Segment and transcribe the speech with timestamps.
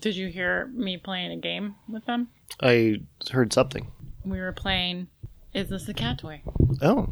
[0.00, 2.28] Did you hear me playing a game with them?
[2.60, 3.88] I heard something.
[4.24, 5.08] We were playing.
[5.54, 6.42] Is this a cat toy?
[6.82, 7.08] Oh,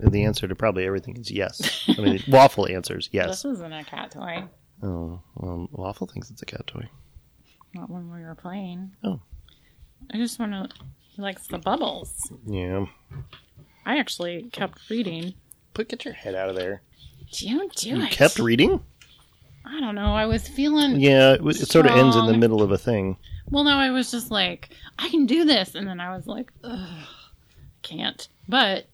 [0.00, 1.84] and the answer to probably everything is yes.
[1.96, 3.42] I mean, waffle answers yes.
[3.42, 4.44] This isn't a cat toy.
[4.82, 6.88] Oh, well, waffle thinks it's a cat toy.
[7.74, 8.92] Not when we were playing.
[9.04, 9.20] Oh.
[10.12, 10.68] I just want to.
[10.98, 12.32] He likes the bubbles.
[12.46, 12.86] Yeah.
[13.84, 15.34] I actually kept reading.
[15.74, 16.82] Put get your head out of there.
[17.40, 18.10] Don't do You it.
[18.10, 18.80] kept reading?
[19.74, 20.14] I don't know.
[20.14, 21.00] I was feeling.
[21.00, 23.16] Yeah, it, it sort of ends in the middle of a thing.
[23.50, 26.52] Well, no, I was just like, I can do this, and then I was like,
[26.62, 27.06] Ugh,
[27.80, 28.28] can't.
[28.46, 28.86] But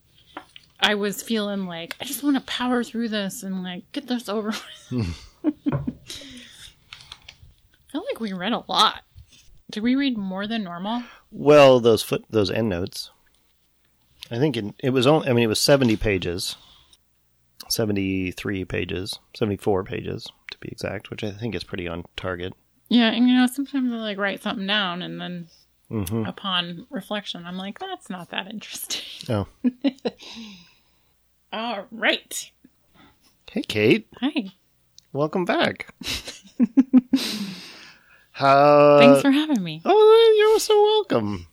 [0.79, 4.29] I was feeling like I just want to power through this and like get this
[4.29, 4.55] over.
[4.93, 5.25] with.
[5.45, 5.51] I
[7.91, 9.03] feel like we read a lot.
[9.71, 11.03] Did we read more than normal?
[11.33, 13.11] Well, those foot those end notes.
[14.31, 15.29] I think it, it was only.
[15.29, 16.55] I mean, it was seventy pages,
[17.69, 20.29] seventy three pages, seventy four pages
[20.61, 22.55] to be exact, which I think is pretty on target.
[22.89, 25.49] Yeah, and you know, sometimes I like write something down, and then
[25.89, 29.03] hmm upon reflection, I'm like, that's not that interesting.
[29.29, 29.47] Oh,
[31.53, 32.51] All right.
[33.51, 34.53] hey, Kate, Hi.
[35.13, 35.95] welcome back.
[38.33, 38.99] How?
[38.99, 39.83] Thanks for having me.
[39.85, 41.47] Oh, you're so welcome.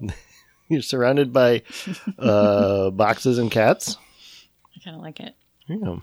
[0.68, 1.62] you're surrounded by
[2.18, 3.96] uh, boxes and cats.
[4.76, 5.34] I kind of like it.
[5.68, 5.96] Yeah.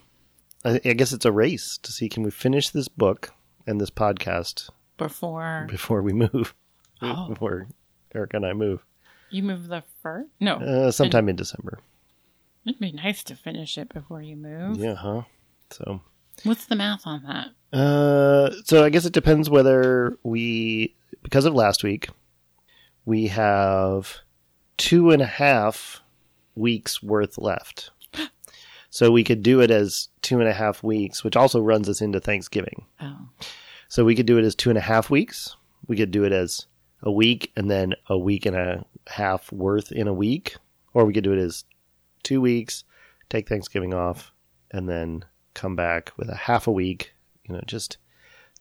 [0.66, 3.34] I, I guess it's a race to see can we finish this book
[3.66, 6.54] and this podcast Before before we move.
[7.00, 7.28] Oh.
[7.30, 7.68] Before
[8.16, 8.84] Eric and I move.
[9.30, 10.30] you move the first?
[10.40, 10.56] No.
[10.56, 11.78] Uh, sometime in December.
[12.66, 14.78] It'd be nice to finish it before you move.
[14.80, 15.22] Yeah, huh?
[15.70, 16.02] So,
[16.42, 17.78] What's the math on that?
[17.78, 22.10] uh, so I guess it depends whether we, because of last week,
[23.06, 24.16] we have
[24.78, 26.02] two and a half
[26.56, 27.92] weeks worth left.
[28.90, 32.02] So we could do it as two and a half weeks, which also runs us
[32.02, 32.86] into Thanksgiving.
[33.00, 33.30] Oh,
[33.88, 35.56] So we could do it as two and a half weeks.
[35.88, 36.66] We could do it as
[37.02, 40.58] a week and then a week and a half worth in a week.
[40.94, 41.64] Or we could do it as
[42.24, 42.84] two weeks,
[43.30, 44.34] take Thanksgiving off,
[44.70, 47.14] and then come back with a half a week,
[47.48, 47.98] you know, just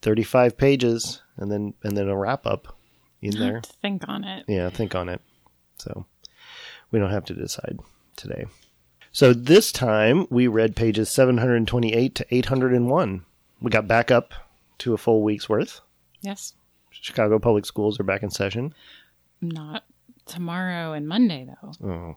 [0.02, 2.76] 35 pages and then and then a wrap up
[3.20, 3.60] in there.
[3.82, 4.44] think on it.
[4.46, 5.20] Yeah, think on it.
[5.78, 6.06] So
[6.92, 7.80] we don't have to decide
[8.14, 8.46] today.
[9.16, 13.24] So this time we read pages 728 to 801.
[13.62, 14.34] We got back up
[14.76, 15.80] to a full week's worth.
[16.20, 16.52] Yes.
[16.90, 18.74] Chicago Public Schools are back in session.
[19.40, 19.84] Not
[20.26, 21.88] tomorrow and Monday though.
[21.88, 22.16] Oh,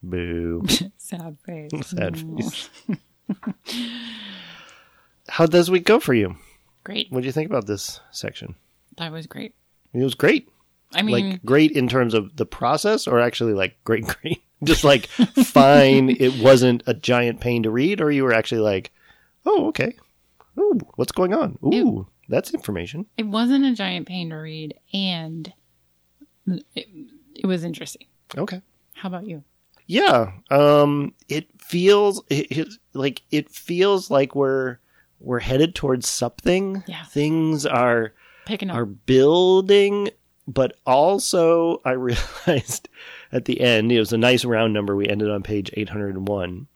[0.00, 0.62] boo.
[0.96, 1.72] Sad face.
[1.82, 2.70] Sad face.
[5.28, 6.36] How does week go for you?
[6.84, 7.10] Great.
[7.10, 8.54] What do you think about this section?
[8.96, 9.56] That was great.
[9.92, 10.48] It was great.
[10.94, 14.44] I mean, like great in terms of the process, or actually like great, great.
[14.64, 15.06] Just like
[15.44, 16.10] fine.
[16.10, 18.90] It wasn't a giant pain to read, or you were actually like,
[19.44, 19.94] oh, okay.
[20.58, 21.58] Ooh, what's going on?
[21.64, 23.06] Ooh, that's information.
[23.18, 25.52] it wasn't a giant pain to read, and
[26.46, 26.88] it,
[27.34, 28.06] it was interesting.
[28.36, 28.62] Okay.
[28.94, 29.44] How about you?
[29.86, 30.32] Yeah.
[30.50, 31.12] Um.
[31.28, 34.78] It feels it, it like it feels like we're
[35.20, 36.82] we're headed towards something.
[36.86, 37.04] Yeah.
[37.04, 38.14] Things are
[38.46, 38.76] Picking up.
[38.78, 40.08] are building,
[40.48, 42.88] but also I realized
[43.32, 44.94] at the end, it was a nice round number.
[44.96, 46.66] We ended on page 801.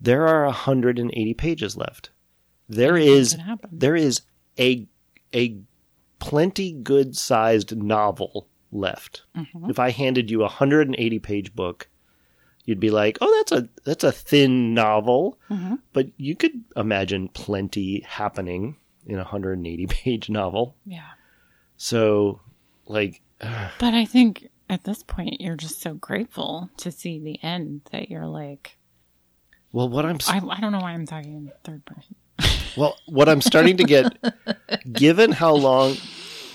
[0.00, 2.10] There are 180 pages left.
[2.68, 3.36] There is
[3.70, 4.22] there is
[4.58, 4.86] a
[5.34, 5.58] a
[6.18, 9.22] plenty good sized novel left.
[9.36, 9.70] Mhm.
[9.70, 11.88] If I handed you a 180 page book,
[12.64, 15.80] you'd be like, "Oh, that's a that's a thin novel." Mhm.
[15.92, 20.74] But you could imagine plenty happening in a 180 page novel.
[20.86, 21.10] Yeah.
[21.76, 22.40] So,
[22.86, 27.82] like, But I think at this point, you're just so grateful to see the end
[27.92, 28.78] that you're like,
[29.70, 32.16] well, what I'm I don't know why I'm talking in third person.
[32.76, 34.16] well, what I'm starting to get,
[34.90, 35.96] given how long,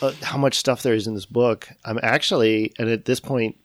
[0.01, 3.56] uh, how much stuff there is in this book, I'm actually, and at this point,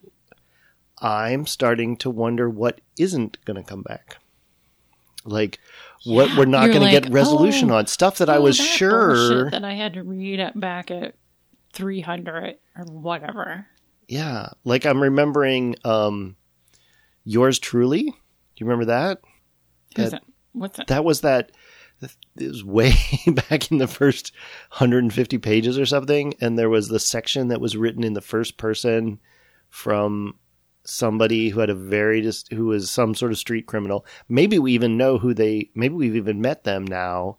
[0.99, 4.19] I'm starting to wonder what isn't going to come back.
[5.25, 5.61] Like,
[6.05, 8.59] what Yeah, we're not going to get resolution oh, on stuff that I Oh, was
[8.59, 9.51] that sure.
[9.51, 11.15] that I had to read back at
[11.73, 13.67] 300 or whatever.
[14.09, 16.37] Yeah, like I'm remembering um
[17.25, 18.03] yours truly.
[18.05, 18.11] Do
[18.57, 19.21] you remember that?
[19.97, 20.23] Who's That- that?
[20.53, 20.87] What's that?
[20.89, 21.53] That was that
[22.37, 22.93] it was way
[23.49, 24.33] back in the first
[24.71, 28.57] 150 pages or something and there was the section that was written in the first
[28.57, 29.21] person
[29.71, 30.35] from
[30.85, 34.05] somebody who had a very just who was some sort of street criminal.
[34.29, 37.39] Maybe we even know who they maybe we've even met them now,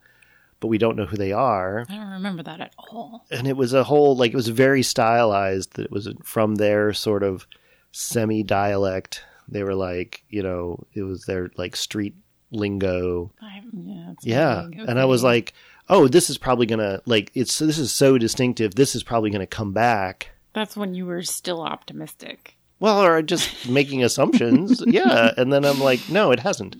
[0.63, 1.85] but we don't know who they are.
[1.89, 3.25] I don't remember that at all.
[3.29, 6.93] and it was a whole like it was very stylized that it was from their
[6.93, 7.45] sort of
[7.91, 12.15] semi dialect they were like you know it was their like street
[12.51, 14.79] lingo I, yeah, yeah vague.
[14.87, 15.53] and i was like
[15.89, 18.75] oh, this is probably gonna like it's this is so distinctive.
[18.75, 20.31] This is probably gonna come back.
[20.53, 22.57] That's when you were still optimistic.
[22.79, 25.31] Well, or just making assumptions, yeah.
[25.37, 26.77] And then I'm like, no, it hasn't.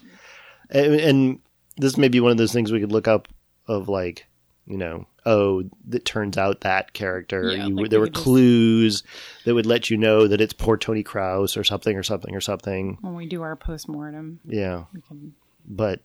[0.70, 1.40] And, and
[1.78, 3.28] this may be one of those things we could look up
[3.68, 4.26] of like,
[4.66, 7.52] you know, oh, it turns out that character.
[7.52, 9.04] Yeah, you, like there were could just- clues
[9.46, 12.42] that would let you know that it's poor Tony Krause or something or something or
[12.42, 12.98] something.
[13.02, 15.34] When we do our postmortem, Yeah, we can.
[15.68, 16.02] but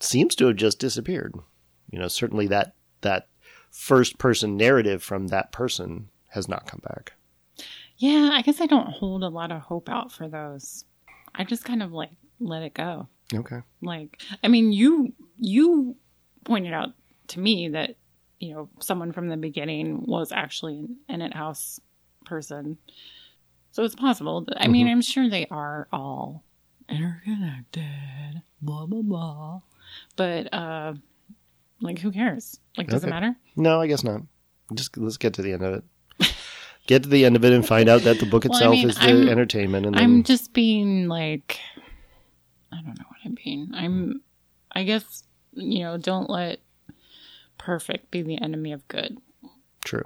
[0.00, 1.34] seems to have just disappeared.
[1.90, 3.28] You know, certainly that that
[3.70, 7.12] first person narrative from that person has not come back.
[7.98, 10.84] Yeah, I guess I don't hold a lot of hope out for those.
[11.34, 12.10] I just kind of like
[12.40, 13.08] let it go.
[13.32, 13.60] Okay.
[13.82, 15.96] Like, I mean, you you
[16.46, 16.90] pointed out
[17.28, 17.96] to me that
[18.40, 20.78] you know someone from the beginning was actually
[21.08, 21.78] an Ennet House
[22.24, 22.78] person,
[23.72, 24.42] so it's possible.
[24.46, 26.42] That, I mean, I'm sure they are all
[26.88, 28.42] interconnected.
[28.62, 29.60] Blah blah blah.
[30.16, 30.94] But uh,
[31.80, 32.58] like, who cares?
[32.76, 33.34] Like, does it matter?
[33.56, 34.22] No, I guess not.
[34.74, 35.74] Just let's get to the end of
[36.20, 36.32] it.
[36.86, 38.72] Get to the end of it and find out that the book Well, I itself
[38.72, 41.58] mean, is the I'm- entertainment, and then I'm just being like,
[42.72, 43.70] I don't know what I'm being.
[43.74, 44.22] I'm,
[44.72, 45.24] I guess,
[45.56, 46.60] you know, don't let
[47.58, 49.18] perfect be the enemy of good.
[49.84, 50.04] true,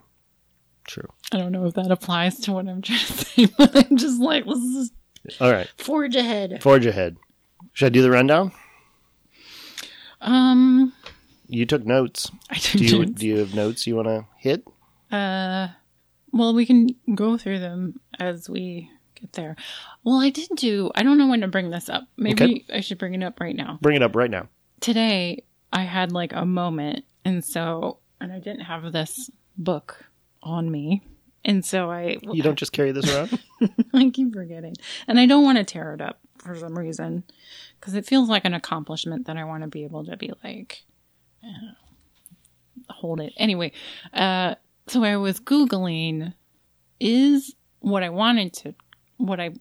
[0.85, 1.09] true.
[1.33, 4.21] I don't know if that applies to what I'm trying to say, but I'm just
[4.21, 4.93] like, let's just
[5.41, 6.63] All right, forge ahead.
[6.63, 7.17] forge ahead.
[7.73, 8.53] Should I do the rundown?
[10.21, 10.93] Um,
[11.49, 12.31] You took notes.
[12.51, 13.13] I Do don't you know.
[13.13, 14.65] do you have notes you want to hit?
[15.11, 15.69] Uh,
[16.33, 19.57] well, we can go through them as we get there.
[20.05, 20.91] Well, I did do.
[20.95, 22.05] I don't know when to bring this up.
[22.17, 23.79] Maybe I should bring it up right now.
[23.83, 24.49] Bring it up right now.
[24.81, 30.05] Today I had like a moment, and so and I didn't have this book
[30.43, 31.03] on me,
[31.45, 33.39] and so I You don't just carry this around.
[33.95, 34.75] I keep forgetting,
[35.07, 37.25] and I don't want to tear it up for some reason
[37.79, 40.83] because it feels like an accomplishment that I want to be able to be like
[41.45, 41.75] uh,
[42.93, 43.73] hold it anyway.
[44.13, 44.55] Uh,
[44.87, 46.35] so I was googling
[46.99, 48.75] is what I wanted to
[49.17, 49.53] what I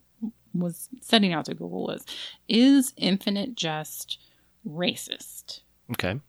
[0.52, 2.04] was setting out to Google was
[2.48, 4.18] is Infinite Jest
[4.66, 5.60] racist?
[5.92, 6.20] okay,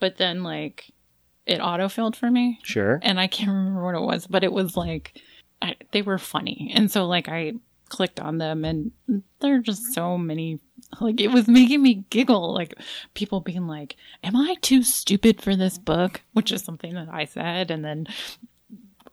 [0.00, 0.90] but then like
[1.46, 2.58] it autofilled for me.
[2.62, 3.00] Sure.
[3.02, 5.20] and i can't remember what it was but it was like
[5.60, 6.70] I, they were funny.
[6.74, 7.54] And so like i
[7.88, 8.92] clicked on them and
[9.40, 10.60] there are just so many
[11.00, 12.74] like it was making me giggle like
[13.14, 16.20] people being like am i too stupid for this book?
[16.34, 17.70] Which is something that i said.
[17.70, 18.06] And then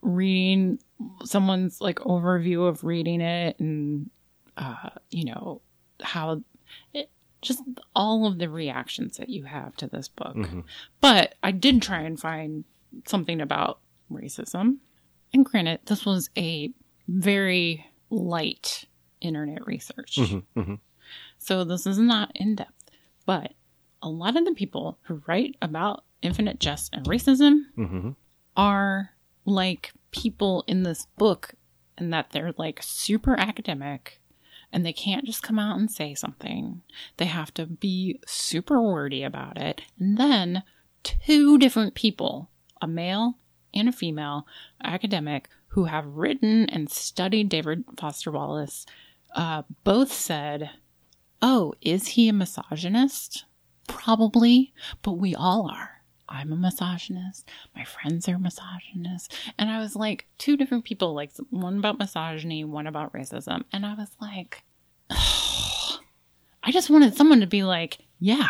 [0.02, 0.80] reading
[1.24, 4.10] someone's like overview of reading it and
[4.58, 5.62] uh you know
[6.02, 6.42] how
[6.94, 7.10] it
[7.46, 7.64] just
[7.96, 10.62] all of the reactions that you have to this book mm-hmm.
[11.00, 12.66] but I did try and find
[13.06, 13.80] something about
[14.12, 14.78] racism.
[15.34, 16.72] And granted, this was a
[17.08, 18.86] very light
[19.22, 20.18] internet research.
[20.18, 20.60] Mm-hmm.
[20.60, 20.76] Mm-hmm.
[21.38, 22.72] So this is not in depth.
[23.26, 23.54] But
[24.02, 28.12] a lot of the people who write about infinite jest and racism hmm
[28.58, 29.12] are
[29.44, 31.56] like people in this book
[31.98, 34.22] and that they're like super academic
[34.76, 36.82] and they can't just come out and say something.
[37.16, 39.82] They have to be super wordy about it.
[39.98, 40.64] And then
[41.02, 42.50] two different people,
[42.82, 43.38] a male
[43.74, 44.46] and a female
[44.84, 48.86] academic who have written and studied David Foster Wallace,
[49.34, 50.72] uh, both said,
[51.42, 53.46] Oh, is he a misogynist?
[53.88, 55.95] Probably, but we all are.
[56.28, 57.50] I'm a misogynist.
[57.76, 59.30] My friends are misogynists.
[59.58, 63.64] And I was like, two different people, like one about misogyny, one about racism.
[63.72, 64.64] And I was like,
[65.10, 68.50] I just wanted someone to be like, yeah.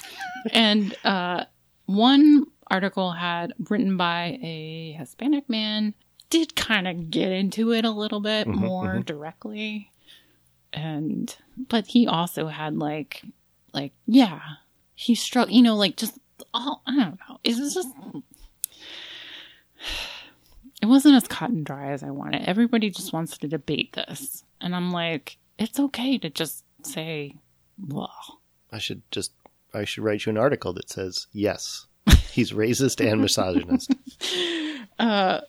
[0.52, 1.44] and uh,
[1.86, 5.94] one article had written by a Hispanic man
[6.30, 9.90] did kind of get into it a little bit more directly.
[10.72, 13.22] And, but he also had like,
[13.72, 14.40] like, yeah,
[14.94, 16.18] he struck, you know, like just
[16.54, 17.38] all, I don't know.
[17.44, 17.88] It was just,
[20.82, 22.42] it wasn't as cut and dry as I wanted.
[22.48, 24.44] Everybody just wants to debate this.
[24.60, 27.34] And I'm like, it's okay to just say,
[27.88, 28.40] well,
[28.72, 29.32] I should just
[29.74, 31.86] I should write you an article that says yes,
[32.30, 33.94] he's racist and misogynist.
[34.98, 35.40] uh,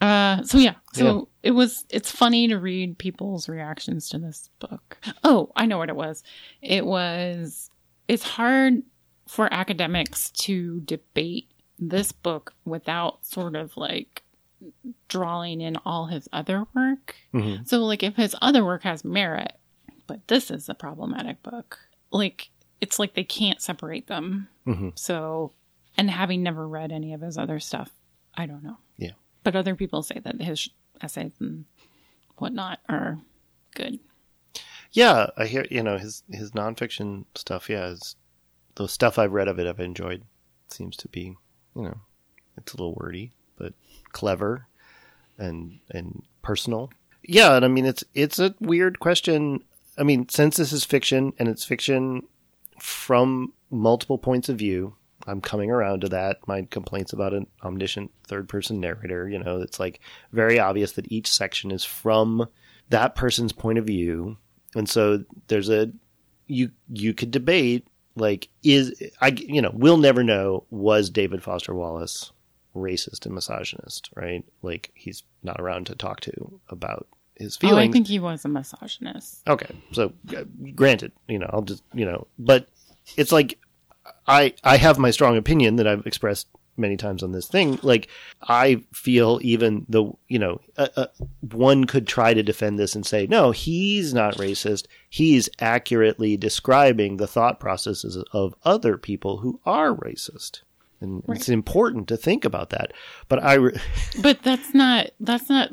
[0.00, 4.98] uh so yeah, so it was, it's funny to read people's reactions to this book.
[5.24, 6.22] Oh, I know what it was.
[6.62, 7.70] It was,
[8.06, 8.82] it's hard
[9.28, 14.22] for academics to debate this book without sort of like
[15.08, 17.14] drawing in all his other work.
[17.32, 17.68] Mhm.
[17.68, 19.52] So, like, if his other work has merit,
[20.08, 21.78] but this is a problematic book,
[22.10, 24.48] like, it's like they can't separate them.
[24.66, 24.98] Mhm.
[24.98, 25.52] So,
[25.96, 27.92] and having never read any of his other stuff,
[28.34, 28.78] I don't know.
[28.96, 29.12] Yeah.
[29.44, 30.68] But other people say that his
[31.00, 31.64] essays and
[32.38, 33.20] whatnot are
[33.74, 34.00] good.
[34.92, 37.68] Yeah, I hear you know his his nonfiction stuff.
[37.68, 38.16] Yeah, is
[38.78, 40.22] the stuff I've read of it, I've enjoyed.
[40.70, 41.36] Seems to be
[41.74, 42.00] you know,
[42.56, 43.74] it's a little wordy, but
[44.12, 44.66] clever
[45.36, 46.90] and and personal.
[47.22, 49.64] Yeah, and I mean it's it's a weird question.
[49.98, 52.22] I mean, since this is fiction and it's fiction
[52.78, 54.94] from multiple points of view,
[55.26, 56.46] I'm coming around to that.
[56.46, 60.00] My complaints about an omniscient third person narrator, you know, it's like
[60.32, 62.48] very obvious that each section is from
[62.90, 64.36] that person's point of view.
[64.76, 65.90] And so there's a
[66.46, 67.86] you you could debate
[68.18, 72.32] like is I you know, we'll never know was David Foster Wallace
[72.74, 74.44] racist and misogynist, right?
[74.62, 77.78] Like he's not around to talk to about his feelings.
[77.78, 79.46] Oh, I think he was a misogynist.
[79.46, 80.44] Okay, so uh,
[80.74, 82.68] granted, you know, I'll just you know, but
[83.16, 83.58] it's like
[84.26, 86.48] I I have my strong opinion that I've expressed
[86.78, 87.78] many times on this thing.
[87.82, 88.08] Like
[88.42, 91.06] I feel even the you know uh, uh,
[91.52, 94.86] one could try to defend this and say no, he's not racist.
[95.10, 100.62] He's accurately describing the thought processes of other people who are racist.
[101.00, 102.92] And it's important to think about that.
[103.28, 103.80] But I, re-
[104.20, 105.70] But that's not that's not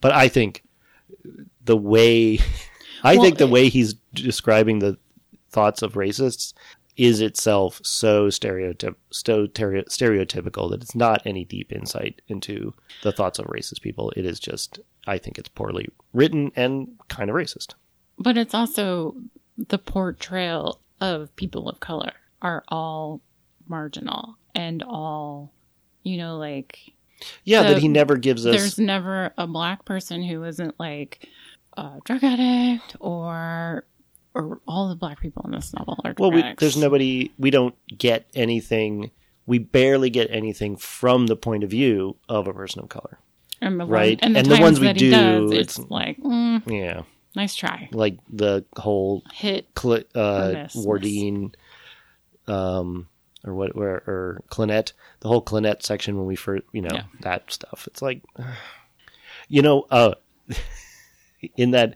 [0.00, 0.64] but I think
[1.64, 2.38] the way
[3.02, 4.98] I Well, think the way he's describing the
[5.50, 6.52] thoughts of racists
[6.96, 12.72] is itself so stereotyp- so stereo- stereotypical that it's not any deep insight into
[13.02, 14.10] the thoughts of racist people.
[14.16, 17.74] It is just I think it's poorly written and kind of racist.
[18.18, 19.14] but it's also
[19.56, 22.12] the portrayal of people of color
[22.42, 23.20] are all
[23.68, 25.52] marginal and all
[26.02, 26.78] you know like
[27.44, 31.28] Yeah, The- that he never gives us there's never a black person who isn't like
[31.76, 33.84] a drug addict or
[34.36, 37.32] or all the black people in this novel are well, we, there's nobody.
[37.38, 39.10] We don't get anything.
[39.46, 43.18] We barely get anything from the point of view of a person of color.
[43.60, 44.20] and the right.
[44.20, 46.62] one, and the, And the ones we that he do, does, it's, it's- like mm,
[46.70, 47.02] Yeah,
[47.34, 50.84] nice try like the whole hit Cl- uh, miss, miss.
[50.84, 51.52] Wardine,
[52.48, 53.08] um,
[53.44, 57.04] or what, or, or Clenette, the whole Clenette section when we first, you know, Yeah.
[57.20, 57.86] that stuff.
[57.86, 58.22] It's like,
[59.48, 60.14] you know, uh,
[61.56, 61.94] in that,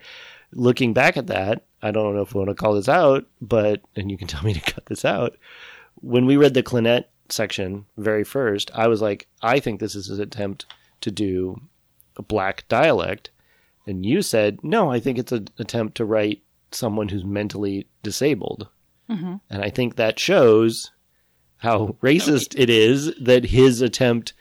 [0.52, 3.80] looking back at that, I don't know if we want to call this out, but,
[3.96, 5.36] and you can tell me to cut this out.
[5.96, 10.10] When we read the Clenette section very first, I was like, I think this is
[10.10, 10.66] an attempt
[11.00, 11.60] to do
[12.16, 13.30] a black dialect.
[13.86, 18.68] And you said, no, I think it's an attempt to write someone who's mentally disabled.
[19.08, 19.36] Mm-hmm.
[19.48, 20.92] And I think that shows
[21.58, 24.32] how racist it is that his attempt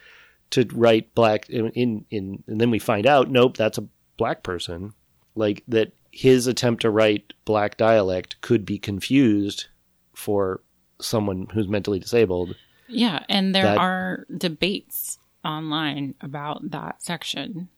[0.51, 4.43] to write black in, in, in and then we find out, nope, that's a black
[4.43, 4.93] person.
[5.35, 9.67] Like that his attempt to write black dialect could be confused
[10.13, 10.61] for
[10.99, 12.55] someone who's mentally disabled.
[12.87, 17.69] Yeah, and there That- are debates online about that section,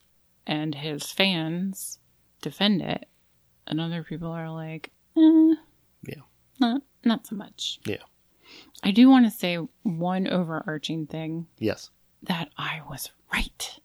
[0.47, 1.99] and his fans
[2.41, 3.07] defend it,
[3.67, 5.53] and other people are like, eh,
[6.07, 6.21] Yeah.
[6.59, 7.79] not not so much.
[7.85, 8.03] Yeah.
[8.83, 11.89] I do want to say one overarching thing Yes.
[12.23, 13.79] that I was right.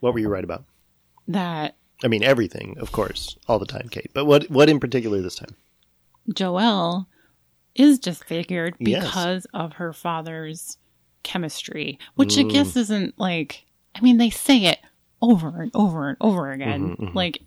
[0.00, 0.64] What were you right about?
[1.28, 4.10] That I mean everything, of course, all the time, Kate.
[4.12, 5.56] But what what in particular this time?
[6.30, 7.06] Joelle
[7.74, 9.04] is disfigured Yes.
[9.04, 10.78] because of her father's
[11.22, 12.76] chemistry, which I guess mm.
[12.78, 14.78] isn't like, I mean, they say it
[15.20, 16.96] over and over and over mm-hmm, again.
[16.96, 17.16] Mm-hmm.
[17.16, 17.42] Like,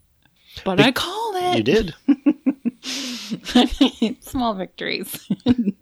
[0.64, 1.58] but I called it.
[1.58, 1.96] You did.
[4.22, 5.30] Small victories.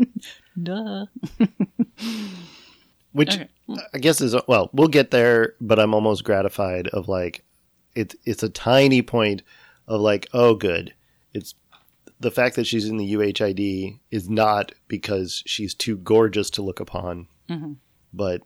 [0.63, 1.05] Duh.
[3.11, 3.47] Which Okay.
[3.93, 7.43] I guess is well, we'll get there, but I'm almost gratified of like
[7.97, 9.41] it's it's a tiny point
[9.87, 10.93] of like, oh good.
[11.33, 11.55] It's
[12.19, 16.79] the fact that she's in the UHID is not because she's too gorgeous to look
[16.79, 17.73] upon, mm-hmm.
[18.13, 18.41] but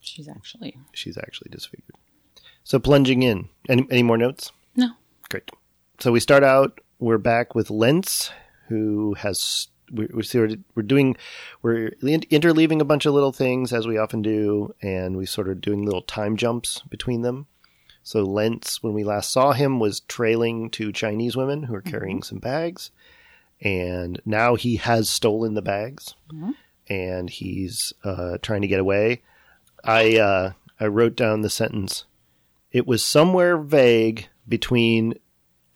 [0.00, 0.76] She's actually.
[0.92, 1.94] she's actually disfigured.
[2.64, 3.48] So plunging in.
[3.68, 4.50] Any any more notes?
[4.76, 4.90] No.
[5.30, 5.50] Great.
[6.00, 6.80] So we start out.
[6.98, 8.30] We're back with Lenz,
[8.68, 11.16] who has we- we're we're doing
[11.62, 15.60] we're interleaving a bunch of little things as we often do, and we sort of
[15.60, 17.46] doing little time jumps between them.
[18.02, 22.22] So Lenz, when we last saw him, was trailing two Chinese women who are carrying
[22.22, 22.90] some bags,
[23.60, 26.14] and now he has stolen the bags,
[26.88, 29.22] and he's uh, trying to get away.
[29.84, 32.04] I uh, I wrote down the sentence.
[32.72, 35.14] It was somewhere vague between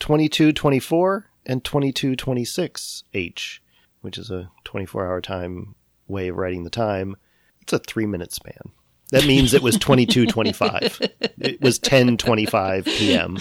[0.01, 3.63] 2224 and 2226 H,
[4.01, 5.75] which is a 24 hour time
[6.09, 7.17] way of writing the time.
[7.61, 8.73] It's a three minute span.
[9.13, 10.99] That means it was 2225.
[11.39, 13.37] it was 1025 p.m.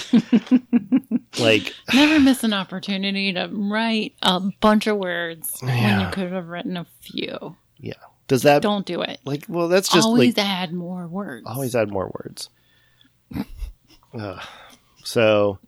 [1.39, 6.47] Like, Never miss an opportunity to write a bunch of words when you could have
[6.47, 7.55] written a few.
[7.77, 7.93] yeah.
[8.27, 9.19] Does that, Don't do it.
[9.23, 11.45] like, well, that's just Always like, add more words.
[11.47, 12.49] always add more words.
[14.19, 14.41] Ugh.
[15.03, 15.59] so,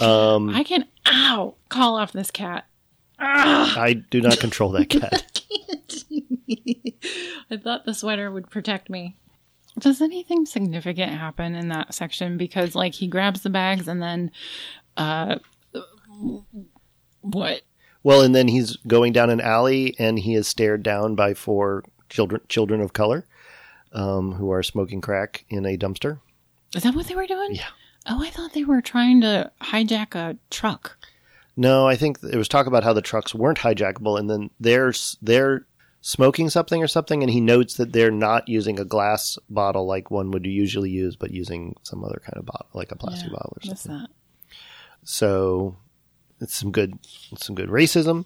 [0.00, 2.66] um, I can, ow, call off this cat.
[3.18, 5.40] Ah, I do not control that cat.
[7.50, 9.16] I thought the sweater would protect me.
[9.78, 12.36] Does anything significant happen in that section?
[12.38, 14.30] Because like he grabs the bags and then,
[14.96, 15.36] uh,
[17.20, 17.62] what?
[18.02, 21.84] Well, and then he's going down an alley and he is stared down by four
[22.08, 23.26] children children of color
[23.92, 26.20] um, who are smoking crack in a dumpster.
[26.74, 27.54] Is that what they were doing?
[27.54, 27.66] Yeah.
[28.08, 30.96] Oh, I thought they were trying to hijack a truck.
[31.56, 34.90] No, I think it was talk about how the trucks weren't hijackable, and then they're
[34.90, 35.66] s- they're
[36.08, 40.08] smoking something or something, and he notes that they're not using a glass bottle like
[40.08, 43.36] one would usually use, but using some other kind of bottle, like a plastic Yeah,
[43.36, 43.92] bottle or something.
[43.98, 44.08] that?
[45.04, 45.76] So
[46.40, 46.98] it's some good
[47.36, 48.24] some good racism.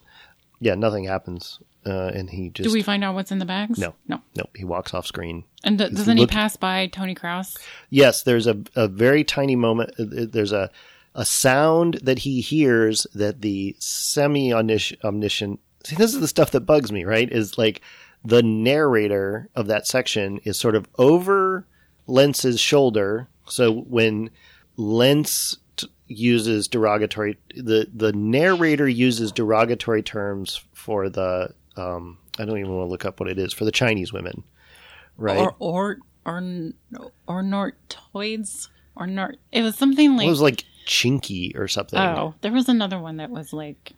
[0.60, 3.78] Yeah, nothing happens, uh, and he just Do we find out what's in the bags?
[3.78, 3.94] No.
[4.06, 4.20] No.
[4.36, 4.44] no.
[4.54, 5.44] He walks off screen.
[5.64, 7.56] And th- doesn't he pass by Tony Krause?
[7.88, 9.92] Yes, there's a, a very tiny moment.
[9.98, 10.70] uh, uh, There's a
[11.14, 15.60] a sound that he hears that the semi omniscient.
[15.84, 17.04] See, this is the stuff that bugs me.
[17.04, 17.30] Right?
[17.30, 17.80] Is like
[18.24, 21.66] the narrator of that section is sort of over
[22.06, 23.28] Lenz's shoulder.
[23.46, 24.30] So when
[24.76, 31.54] Lenz t- uses derogatory, the the narrator uses derogatory terms for the.
[31.76, 34.44] Um, I don't even want to look up what it is for the Chinese women.
[35.16, 35.38] Right.
[35.38, 36.38] Or or or
[37.26, 39.36] or nortoids or nort.
[39.52, 41.98] It was something like it was like chinky or something.
[41.98, 43.92] oh, there was another one that was like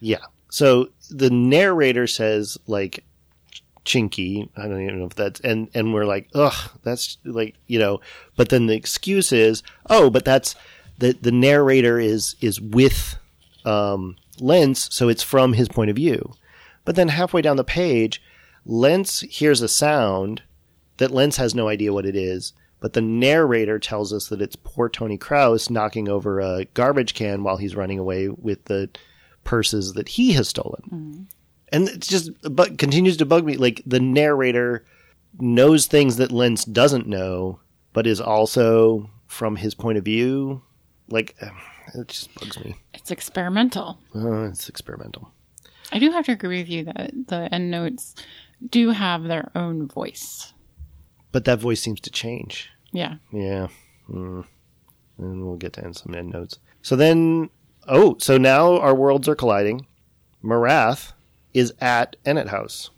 [0.00, 0.18] Yeah.
[0.50, 3.04] So the narrator says like
[3.84, 4.48] chinky.
[4.56, 8.00] I don't even know if that's and and we're like, ugh, that's like you know.
[8.36, 10.54] But then the excuse is, oh, but that's
[10.98, 13.16] the the narrator is is with
[13.64, 16.34] um, Lenz, so it's from his point of view.
[16.84, 18.22] But then halfway down the page,
[18.64, 20.42] Lenz hears a sound
[20.98, 22.52] that Lenz has no idea what it is.
[22.80, 27.42] But the narrator tells us that it's poor Tony Krause knocking over a garbage can
[27.42, 28.88] while he's running away with the
[29.48, 31.26] purses that he has stolen.
[31.72, 33.56] And it's just, but continues to bug me.
[33.56, 34.84] Like the narrator
[35.40, 37.58] knows things that Lenz doesn't know,
[37.94, 40.60] but is also from his point of view.
[41.08, 41.34] Like
[41.94, 42.74] it just bugs me.
[42.92, 43.98] it's experimental.
[44.14, 45.32] Uh, it's experimental.
[45.92, 48.14] I do have to agree with you that the end notes
[48.68, 50.52] do have their own voice.
[51.32, 52.68] But that voice seems to change.
[52.92, 53.14] Yeah.
[53.32, 53.68] Yeah.
[54.10, 54.44] Mm.
[55.16, 56.58] And we'll get to end some end notes.
[56.82, 57.48] So then,
[57.88, 59.86] oh, so now our worlds are colliding.
[60.42, 61.12] Marath
[61.54, 62.90] is at Ennet House.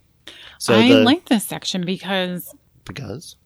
[0.59, 3.37] So I the, like this section because because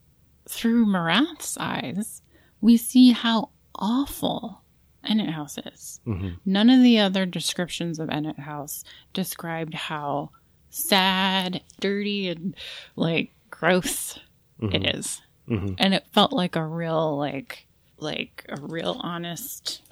[0.48, 2.22] through Marath's eyes,
[2.60, 4.62] we see how awful
[5.08, 6.00] Ennet House is.
[6.06, 6.30] Mm-hmm.
[6.44, 10.30] None of the other descriptions of Ennet House described how
[10.70, 12.54] sad, dirty, and
[12.96, 14.18] like gross
[14.60, 14.98] it mm-hmm.
[14.98, 15.22] is.
[15.48, 15.74] Mm-hmm.
[15.78, 17.66] And it felt like a real, like,
[17.98, 19.82] like a real honest.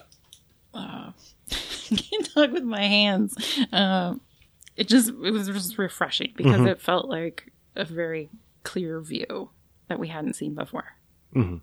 [0.75, 1.13] Uh,
[1.51, 3.37] I can't talk with my hands.
[3.73, 4.21] Um,
[4.77, 8.31] it just it was just refreshing because it felt like a very
[8.63, 9.51] clear view
[9.89, 10.85] that we hadn't seen before.
[11.35, 11.61] Mhm.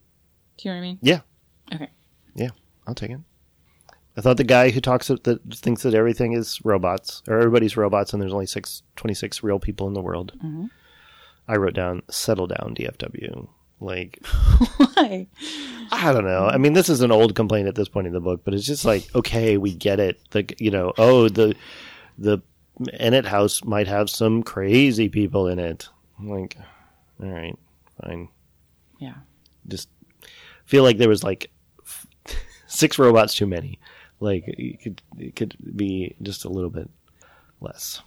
[0.57, 0.99] Do you know what I mean?
[1.01, 1.21] yeah,
[1.73, 1.89] Okay.
[2.35, 2.49] yeah,
[2.85, 3.19] I'll take it.
[4.17, 8.11] I thought the guy who talks that thinks that everything is robots or everybody's robots
[8.11, 10.33] and there's only six, 26 real people in the world.
[11.47, 13.47] I wrote down settle down DFW.
[13.79, 14.19] Like
[14.77, 15.27] Why?
[15.91, 16.45] I don't know.
[16.45, 18.65] I mean, this is an old complaint at this point in the book, but it's
[18.65, 20.19] just like, okay, we get it.
[20.31, 21.55] The you know, oh, the
[22.17, 22.39] the
[22.81, 25.89] Ennet house might have some crazy people in it.
[26.17, 26.57] I'm like,
[27.21, 27.57] all right,
[28.01, 28.29] fine.
[28.99, 29.15] Yeah.
[29.67, 29.89] Just
[30.65, 31.49] feel like there was like
[31.85, 32.07] f-
[32.67, 33.79] six robots too many.
[34.19, 36.89] Like it could it could be just a little bit
[37.61, 38.01] less.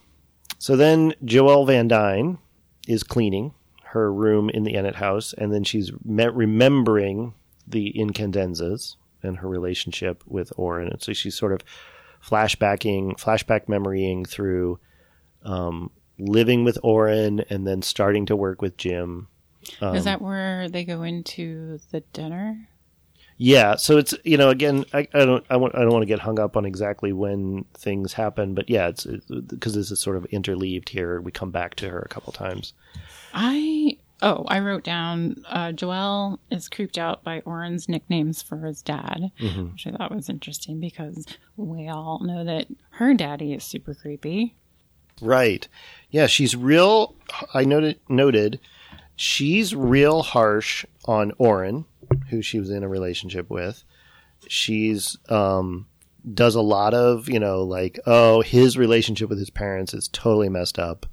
[0.59, 2.39] So then Joelle Van Dyne
[2.87, 3.55] is cleaning
[3.93, 7.35] her room in the Ennet house, and then she's me- remembering
[7.67, 11.63] the incandenzas and her relationship with Orin, and so she's sort of
[12.25, 14.79] flashbacking, flashback memorying through
[15.45, 19.29] um, living with Orin, and then starting to work with Jim.
[19.81, 22.69] Um, Is that where they go into the dinner?
[23.37, 26.07] Yeah, so it's you know again I, I don't I want I don't want to
[26.07, 30.17] get hung up on exactly when things happen, but yeah, it's because this is sort
[30.17, 31.21] of interleaved here.
[31.21, 32.73] We come back to her a couple times.
[33.33, 38.83] I oh, I wrote down uh, Joelle is creeped out by Orin's nicknames for his
[38.83, 39.31] dad,
[39.73, 44.55] which I thought was interesting because we all know that her daddy is super creepy.
[45.21, 45.66] Right.
[46.11, 47.14] Yeah, she's real.
[47.53, 48.61] I noted noted
[49.16, 51.85] she's real harsh on Orin,
[52.31, 53.85] who she was in a relationship with.
[54.49, 55.87] She's um
[56.35, 60.49] does a lot of you know like oh his relationship with his parents is totally
[60.49, 61.07] messed up.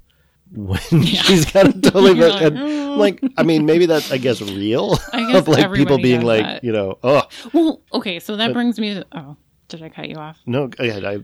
[0.52, 4.40] When she's got a totally like, and, "Oh." like I mean maybe that's I guess
[4.42, 6.64] real I guess of like people being like that.
[6.64, 9.36] you know oh Well, okay, so that brings me to oh,
[9.68, 10.38] did I cut you off?
[10.46, 11.18] no I, I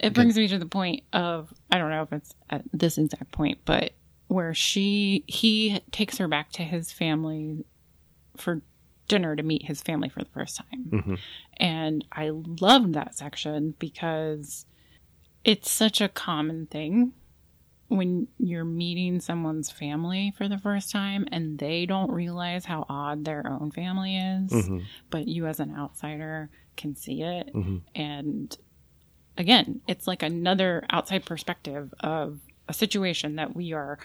[0.00, 3.30] It brings me to the point of I don't know if it's at this exact
[3.32, 3.92] point, but
[4.28, 7.64] where she he takes her back to his family
[8.36, 8.62] for
[9.06, 10.84] dinner to meet his family for the first time.
[10.90, 11.18] Mhm.
[11.58, 14.66] And I loved that section because
[15.44, 17.12] it's such a common thing
[17.88, 23.24] when you're meeting someone's family for the first time and they don't realize how odd
[23.24, 24.84] their own family is, Mhm.
[25.10, 27.52] but you as an outsider can see it.
[27.54, 27.82] Mhm.
[27.94, 28.56] And
[29.38, 33.98] again, it's like another outside perspective of a situation that we are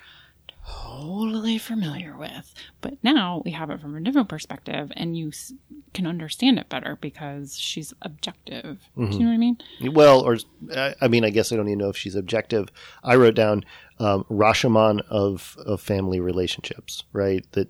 [0.68, 2.54] totally familiar with.
[2.82, 5.54] But now we have it from a different perspective and you s-
[5.94, 8.80] can understand it better because she's objective.
[8.96, 9.58] Do you know what I mean?
[9.92, 10.38] Well, or
[10.76, 12.70] I I mean, I guess I don't even know if she's objective.
[13.04, 13.64] I wrote down
[14.00, 17.46] um, Rashomon of of family relationships, right?
[17.54, 17.70] That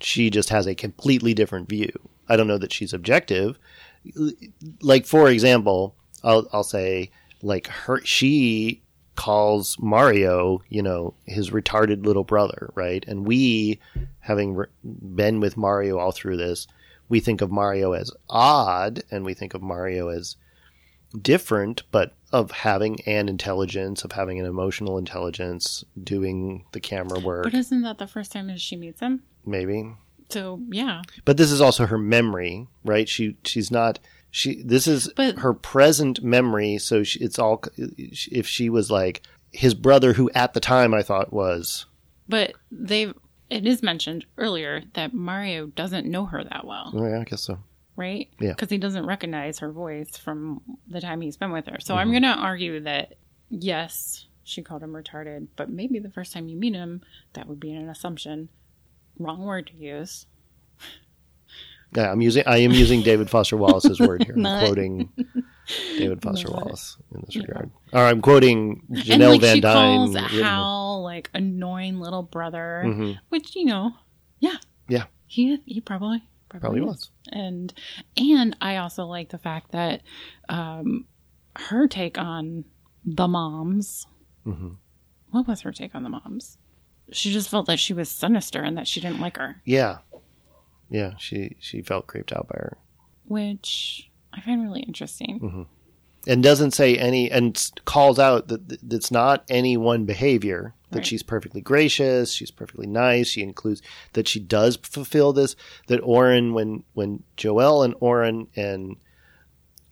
[0.00, 1.92] she just has a completely different view.
[2.28, 3.58] I don't know that she's objective.
[4.80, 7.10] Like for example, I'll I'll say
[7.42, 8.82] like her she
[9.20, 13.04] calls Mario, you know, his retarded little brother, right?
[13.06, 13.78] And we,
[14.20, 16.66] having re- been with Mario all through this,
[17.10, 20.36] we think of Mario as odd, and we think of Mario as
[21.20, 27.44] different, but of having an intelligence, of having an emotional intelligence, doing the camera work,
[27.44, 29.22] But isn't that the first time that she meets him?
[29.44, 29.96] maybe.
[30.30, 33.06] So yeah, But this is also her memory, right?
[33.08, 33.98] She she's not
[34.30, 34.62] she.
[34.62, 36.78] This is But- her present memory.
[36.78, 37.62] So she, it's all.
[37.76, 41.86] If she was like his brother, who at the time I thought was
[42.28, 43.12] but they
[43.50, 47.42] it is mentioned earlier that Mario doesn't know her that well, oh, yeah, I guess
[47.42, 47.58] so.
[47.96, 48.28] right?
[48.38, 48.50] Yeah.
[48.50, 51.80] because he doesn't recognize her voice from the time he's been with her.
[51.80, 52.00] So Mm-hmm.
[52.00, 53.14] I'm going to argue that
[53.48, 57.00] yes, she called him retarded, but maybe the first time you meet him,
[57.32, 58.48] that would be an assumption.
[59.18, 60.26] Wrong word to use.
[61.96, 64.34] Yeah, I'm using I am using David Foster Wallace's word here.
[64.36, 65.08] I'm quoting
[65.98, 67.70] David Foster Wallace in this regard.
[67.92, 70.12] Or I'm quoting Janelle and like Van she Dyne.
[70.14, 73.18] calls Hal like annoying little brother, Mhm.
[73.30, 73.92] which you know,
[74.38, 74.56] yeah,
[74.88, 75.04] Yeah.
[75.26, 77.10] he he probably probably, Probably was.
[77.32, 77.72] and
[78.16, 80.02] and I also like the fact that
[80.48, 81.06] um,
[81.56, 82.64] her take on
[83.04, 84.06] the moms.
[84.46, 84.76] Mhm.
[85.30, 86.58] What was her take on the moms?
[87.12, 89.98] She just felt that she was sinister and that she didn't like her, Yeah,
[90.90, 91.12] yeah.
[91.18, 92.76] She she felt creeped out by her.
[93.24, 95.40] which I find really interesting.
[95.40, 95.62] Mm-hmm.
[96.26, 100.98] and doesn't say any and calls out that th- that's not any one behavior that
[100.98, 101.06] Right.
[101.06, 103.80] she's perfectly gracious she's perfectly nice she includes
[104.12, 108.96] that she does fulfill this that Orin when when Joelle and Orin and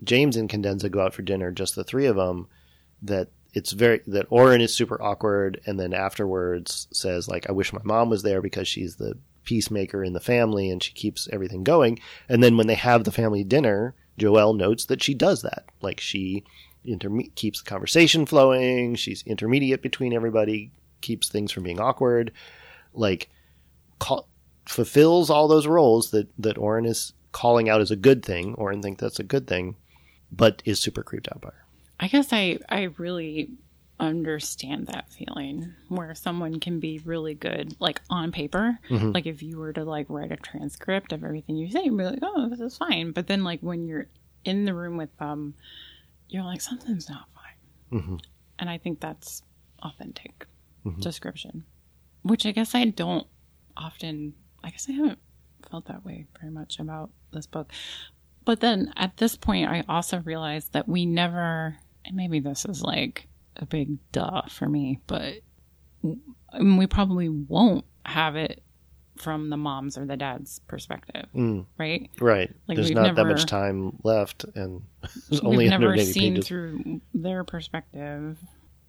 [0.05, 2.49] James Incandenza go out for dinner just the three of them
[3.03, 7.73] that it's very that Orin is super awkward and then afterwards says like I wish
[7.73, 9.15] my mom was there because she's the
[9.49, 11.99] peacemaker in the family and she keeps everything going.
[12.29, 15.65] And then when they have the family dinner Joelle notes that she does that.
[15.81, 16.45] Like she
[16.87, 18.95] interme- keeps the conversation flowing.
[18.95, 22.31] She's intermediate between everybody keeps things from being awkward.
[22.93, 23.31] Like
[24.67, 28.55] fulfills all those roles that that Orin is calling out as a good thing.
[28.57, 29.77] Orin thinks that's a good thing
[30.31, 31.65] but is super creeped out by her.
[32.01, 33.49] I guess I I really
[34.01, 39.13] understand that feeling where someone can be really good like on paper Mm-hmm.
[39.13, 42.05] like if you were to like write a transcript of everything you say you'd be
[42.05, 44.07] like oh this is fine but then like when you're
[44.45, 45.55] in the room with them
[46.29, 48.21] you're like something's not fine Mhm.
[48.59, 49.43] and i think that's
[49.83, 50.47] authentic
[50.85, 51.01] Mm-hmm.
[51.01, 51.65] description
[52.23, 53.27] which i guess i don't
[53.77, 55.19] often i guess i haven't
[55.71, 57.73] felt that way very much about this book
[58.45, 62.81] but then at this point, I also realized that we never, and maybe this is
[62.81, 63.27] like
[63.59, 65.35] a big duh for me, but
[66.05, 68.63] I mean, we probably won't have it
[69.17, 72.09] from the mom's or the dad's perspective, Mm, right?
[72.21, 74.83] right Like, there's not that much time left and
[75.29, 78.39] there's only We've never seen pages through their perspective.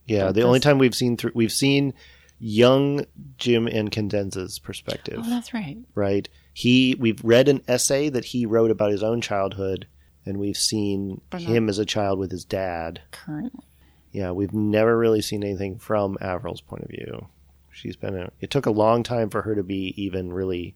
[0.06, 1.94] Yeah, the only time we've seen through we've seen
[2.40, 3.06] young
[3.38, 5.78] Jim Incandenza's perspective, Oh, that's right.
[5.96, 6.30] right?
[6.54, 9.88] He we've read an essay that he wrote about his own childhood,
[10.26, 13.02] and we've seen But him as a child with his dad.
[13.12, 13.66] Currently,
[14.12, 17.28] Yeah, we've never really seen anything from Avril's point of view.
[17.72, 20.76] She's been a, it took a long time for her to be even really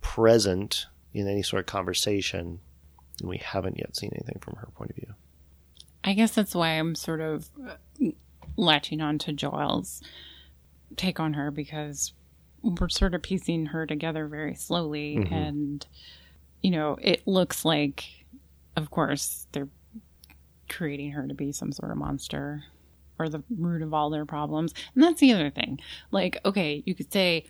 [0.00, 2.60] present in any sort of conversation,
[3.20, 5.14] and we haven't yet seen anything from her point of view.
[6.02, 7.74] I guess that's why I'm sort of uh,
[8.56, 10.02] latching on to Joelle's
[10.96, 12.14] take on her because
[12.62, 15.16] we're sort of piecing her together very slowly.
[15.30, 15.86] And,
[16.62, 18.04] you know, it looks like,
[18.76, 19.68] of course, they're
[20.70, 22.64] creating her to be some sort of monster
[23.18, 24.72] or the root of all their problems.
[24.94, 25.80] And that's the other thing.
[26.10, 27.44] Like, okay, you could say,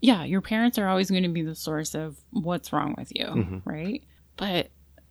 [0.00, 3.26] yeah, your parents are always going to be the source of what's wrong with you,
[3.26, 3.58] mm-hmm.
[3.68, 4.02] right?
[4.36, 4.70] But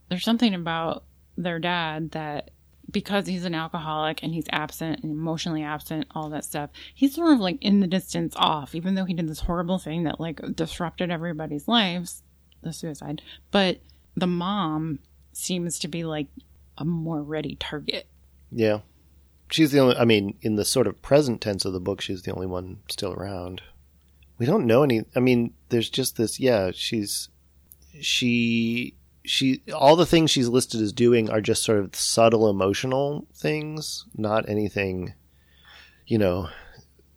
[0.09, 1.03] there's something about
[1.37, 2.51] their dad that
[2.91, 7.33] because he's an alcoholic and he's absent and emotionally absent, all that stuff, he's sort
[7.33, 10.41] of like in the distance off, even though he did this horrible thing that like
[10.55, 12.23] disrupted everybody's lives,
[12.63, 13.21] the suicide.
[13.51, 13.81] But
[14.15, 14.99] the mom
[15.33, 16.27] seems to be like
[16.79, 18.07] a more ready target.
[18.51, 18.79] Yeah.
[19.51, 22.21] She's the only, I mean, in the sort of present tense of the book, she's
[22.21, 23.61] the only one still around.
[24.37, 27.29] We don't know any, I mean, there's just this, yeah, she's,
[27.99, 33.27] she, she, all the things she's listed as doing are just sort of subtle emotional
[33.33, 35.13] things, not anything,
[36.07, 36.47] you know,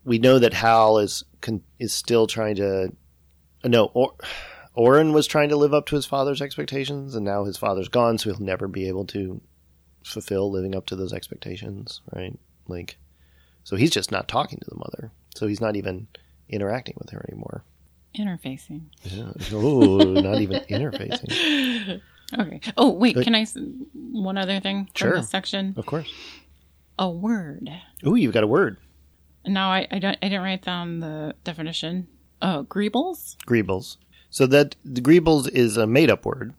[0.04, 2.92] we know that Hal is, con, is still trying to,
[3.64, 4.14] no, or,
[4.74, 8.16] Orin was trying to live up to his father's expectations, and now his father's gone,
[8.16, 9.40] so he'll never be able to
[10.04, 12.38] fulfill living up to those expectations, right?
[12.68, 12.96] Like,
[13.64, 15.10] so he's just not talking to the mother.
[15.34, 16.08] So he's not even
[16.48, 17.64] interacting with her anymore.
[18.18, 18.82] Interfacing.
[19.04, 19.32] Yeah.
[19.52, 22.00] Oh, not even interfacing.
[22.38, 22.60] Okay.
[22.76, 23.16] Oh, wait.
[23.22, 23.44] Can I
[23.94, 25.16] One other thing from Sure.
[25.16, 25.74] this section.
[25.76, 26.12] Of course.
[26.98, 27.68] A word.
[28.06, 28.76] Ooh, you've got a word.
[29.46, 32.06] Now I I, don't, I didn't write down the definition.
[32.40, 33.36] Oh, greebles.
[33.46, 33.96] Greebles.
[34.30, 36.54] So that the Greebles is a made up word.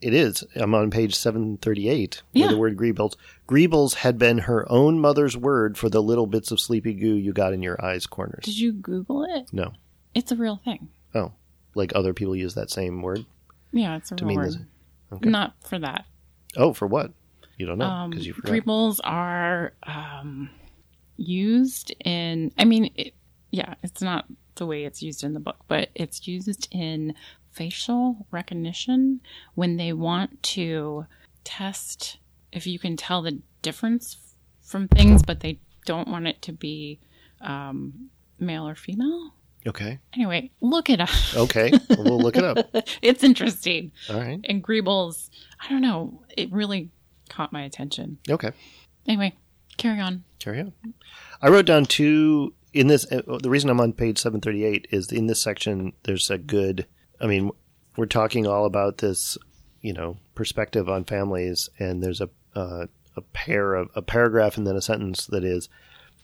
[0.00, 0.42] It is.
[0.56, 2.48] I'm on page 738 with Yeah.
[2.48, 3.16] the word Greebles.
[3.46, 7.32] Greebles had been her own mother's word for the little bits of sleepy goo you
[7.32, 8.44] got in your eyes corners.
[8.44, 9.52] Did you Google it?
[9.52, 9.72] No.
[10.14, 10.88] It's a real thing.
[11.14, 11.32] Oh,
[11.74, 13.26] like other people use that same word?
[13.72, 14.48] Yeah, it's a real mean word.
[14.48, 14.58] this-
[15.12, 15.28] okay.
[15.28, 16.06] Not for that.
[16.56, 17.12] Oh, for what?
[17.58, 18.52] You don't know Um, because you forgot.
[18.54, 20.48] greebles are um,
[21.16, 22.52] used in.
[22.58, 23.14] I mean, it,
[23.50, 24.24] yeah, it's not
[24.56, 27.14] the way it's used in the book, but it's used in
[27.52, 29.20] facial recognition
[29.54, 31.06] when they want to
[31.44, 32.18] test
[32.52, 34.16] if you can tell the difference
[34.62, 37.00] from things, but they don't want it to be
[37.40, 39.34] um, male or female.
[39.66, 39.98] Okay.
[40.14, 41.10] Anyway, look it up.
[41.34, 41.72] Okay.
[41.90, 42.58] we'll look it up.
[43.02, 43.92] it's interesting.
[44.08, 44.40] All right.
[44.44, 45.28] And Greebles,
[45.60, 46.90] I don't know, it really
[47.28, 48.18] caught my attention.
[48.28, 48.52] Okay.
[49.06, 49.36] Anyway,
[49.76, 50.24] carry on.
[50.38, 50.72] Carry on.
[51.42, 53.10] I wrote down two in this.
[53.10, 55.92] Uh, the reason I'm on page 738 is in this section.
[56.04, 56.86] There's a good.
[57.20, 57.50] I mean,
[57.96, 59.36] we're talking all about this,
[59.80, 64.66] you know, perspective on families, and there's a uh, a pair of a paragraph and
[64.66, 65.68] then a sentence that is.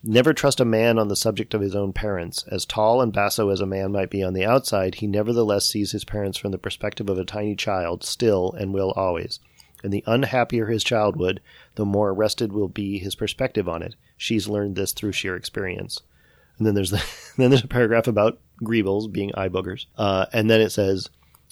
[0.03, 2.45] Never trust a man on the subject of his own parents.
[2.49, 5.91] As tall and basso as a man might be on the outside, he nevertheless sees
[5.91, 9.41] his parents from the perspective of a tiny child, still and will always.
[9.83, 11.41] And the unhappier his childhood,
[11.75, 13.97] the more arrested will be his perspective on it.
[14.17, 16.03] She's learned this through sheer experience.
[16.59, 17.05] And then there's the,
[17.37, 21.11] then there's a paragraph about greebles being eye boogers, uh, and then it says,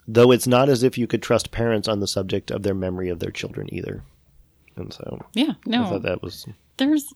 [0.09, 3.09] though it's not as if you could trust parents on the subject of their memory
[3.11, 4.03] of their children either.
[4.77, 6.47] And so Yeah, I no, thought that was
[6.79, 7.13] there's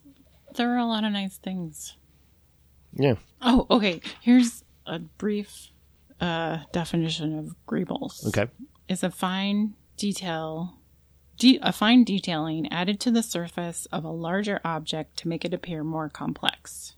[0.55, 1.97] there are a lot of nice things.
[2.95, 4.01] yeah Oh, okay.
[4.21, 5.69] Here's a brief
[6.21, 8.27] uh, definition of greebles.
[8.29, 8.51] okay
[8.89, 10.79] Is a fine detail,
[11.37, 15.53] de- a fine detailing added to the surface of a larger object to make it
[15.55, 16.95] appear more complex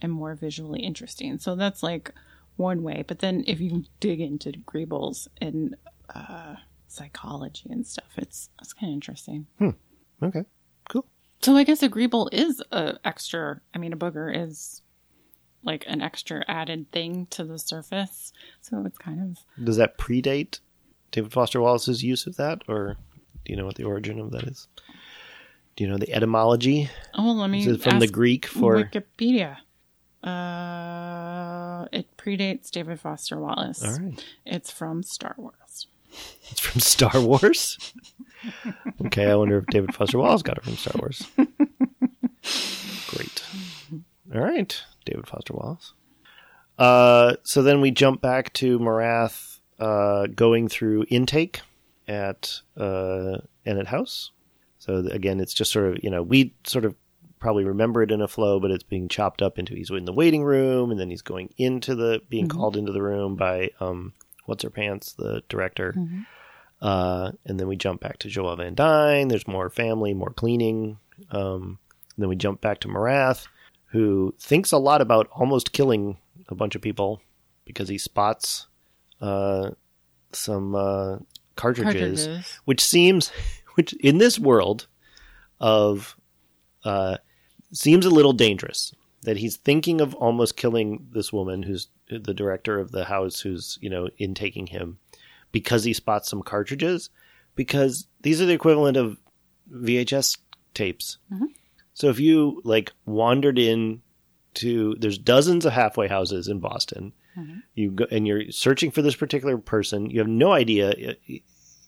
[0.00, 1.38] and more visually interesting.
[1.38, 2.12] So that's like
[2.56, 3.04] one way.
[3.06, 5.76] But then if you dig into greebles and
[6.14, 6.56] uh,
[6.88, 9.46] psychology and stuff, it's it's kind of interesting.
[9.58, 9.70] Hmm.
[10.22, 10.44] okay
[10.88, 11.06] cool
[11.40, 13.60] So I guess a greeble is a extra.
[13.74, 14.82] I mean, a booger is
[15.62, 18.32] like an extra added thing to the surface.
[18.60, 20.60] So it's kind of does that predate
[21.10, 22.96] David Foster Wallace's use of that or
[23.44, 24.68] do you know what the origin of that is
[25.76, 29.58] do you know the etymology oh, let me is it from the Greek for Wikipedia.
[30.22, 33.82] Uh, it predates David Foster Wallace.
[33.84, 35.86] all right It's from Star Wars.
[36.50, 37.92] It's from Star Wars.
[39.06, 41.26] okay, I wonder if David Foster Wallace got it from Star Wars.
[43.08, 43.42] Great.
[44.34, 45.92] All right, David Foster Wallace.
[46.78, 51.60] Uh, so then we jump back to Marath uh, going through intake
[52.06, 54.30] at uh, Ennet House.
[54.78, 56.94] So again, it's just sort of you know we sort of
[57.38, 60.12] probably remember it in a flow, but it's being chopped up into he's in the
[60.12, 64.12] waiting room, and then he's going into the being called into the room by um,
[64.46, 65.94] what's her pants, the director.
[66.80, 69.28] Uh, and then we jump back to Joelle Van Dyne.
[69.28, 70.98] There's more family, more cleaning.
[71.30, 71.78] Um,
[72.16, 73.46] and then we jump back to Marath,
[73.86, 77.20] who thinks a lot about almost killing a bunch of people
[77.64, 78.66] because he spots
[79.20, 79.70] uh,
[80.32, 81.18] some uh,
[81.56, 82.58] cartridges, Cartridges.
[82.64, 83.32] which seems,
[83.74, 84.86] which in this world
[85.60, 86.16] of,
[86.84, 87.18] uh,
[87.72, 88.94] seems a little dangerous.
[89.22, 93.78] That he's thinking of almost killing this woman, who's the director of the house, who's
[93.80, 94.98] you know intaking him,
[95.50, 97.10] because he spots some cartridges.
[97.56, 99.18] Because these are the equivalent of
[99.72, 100.38] VHS
[100.74, 101.18] tapes.
[101.32, 101.46] Mm-hmm.
[101.94, 104.02] So if you like wandered in
[104.54, 107.12] to, there's dozens of halfway houses in Boston.
[107.36, 107.58] Mm-hmm.
[107.74, 110.10] You go and you're searching for this particular person.
[110.10, 111.34] You have no idea, uh,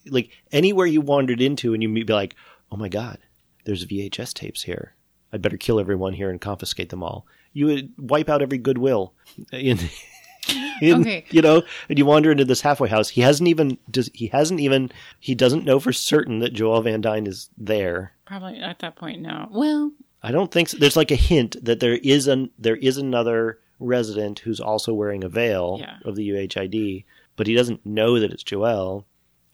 [0.06, 2.34] like anywhere you wandered into, and you would be like,
[2.70, 3.18] "Oh my god,
[3.64, 4.94] there's VHS tapes here.
[5.32, 7.26] I'd better kill everyone here and confiscate them all.
[7.52, 9.12] You would wipe out every goodwill.
[9.52, 9.78] In,
[10.82, 11.24] in- Okay.
[11.30, 13.10] You know, and you wander into this halfway house.
[13.10, 14.90] He hasn't even does he hasn't even
[15.20, 18.12] he doesn't know for certain that Joelle Van Dyne is there.
[18.26, 19.48] Probably at that point, no.
[19.50, 20.78] Well, I don't think so.
[20.78, 25.22] there's like a hint that there is an there is another resident who's also wearing
[25.22, 25.96] a veil Yeah.
[26.04, 27.04] of the UHID,
[27.36, 29.04] but he doesn't know that it's Joelle,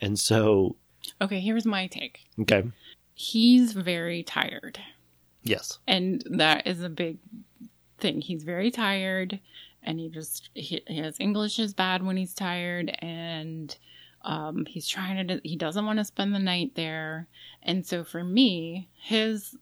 [0.01, 0.77] and so
[1.21, 2.21] okay, here's my take.
[2.41, 2.65] okay,
[3.15, 4.79] He's very tired.
[5.49, 7.19] Yes, And that is a big
[7.99, 8.21] thing.
[8.21, 9.41] He's very tired
[9.83, 13.77] and he just, he, his English is bad when he's tired and
[14.23, 17.29] um, he's trying to, he doesn't want to spend the night there.
[17.63, 19.57] And so for me, his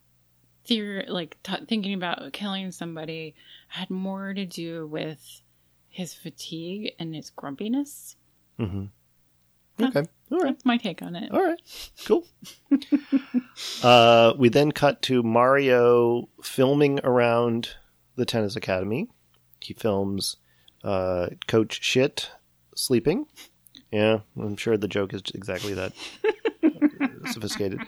[0.65, 3.35] theory, like t- thinking about killing somebody,
[3.69, 5.43] had more to do with
[5.89, 8.17] his fatigue and his grumpiness.
[8.59, 8.87] hmm
[9.81, 10.53] okay, all right.
[10.53, 11.33] That's my take on it.
[11.33, 11.61] All right,
[12.07, 12.27] cool.
[13.83, 17.71] uh, we then cut to Mario filming around
[18.17, 19.09] the tennis academy.
[19.61, 20.37] He films
[20.83, 22.31] uh, Coach Schtitt
[22.75, 23.27] sleeping.
[23.91, 25.93] Yeah, I'm sure the joke is exactly that
[27.33, 27.81] sophisticated.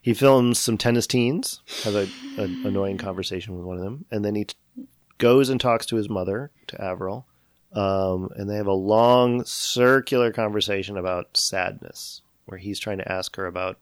[0.00, 4.24] He films some tennis teens, has a, an annoying conversation with one of them, and
[4.24, 4.54] then he t-
[5.18, 7.26] goes and talks to his mother, to Avril,
[7.72, 13.36] um, and they have a long circular conversation about sadness, where he's trying to ask
[13.36, 13.78] her about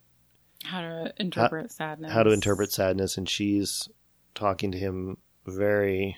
[0.64, 2.12] How to interpret sadness.
[2.12, 3.88] how to interpret sadness, and she's
[4.34, 6.16] talking to him very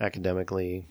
[0.00, 0.86] academically,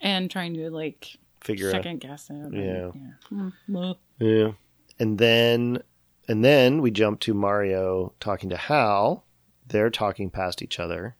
[0.00, 1.72] and trying to like figure out.
[1.72, 2.34] second guess it.
[2.34, 2.90] and- Yeah.
[2.94, 3.10] yeah.
[3.32, 4.52] Mm, well, Yeah,
[4.98, 5.82] and then
[6.28, 9.24] and then we jump to Mario talking to Hal.
[9.66, 11.16] They're talking past each other.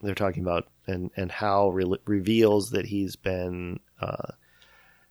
[0.00, 4.32] They're talking about and and Hal re- reveals that he's been uh,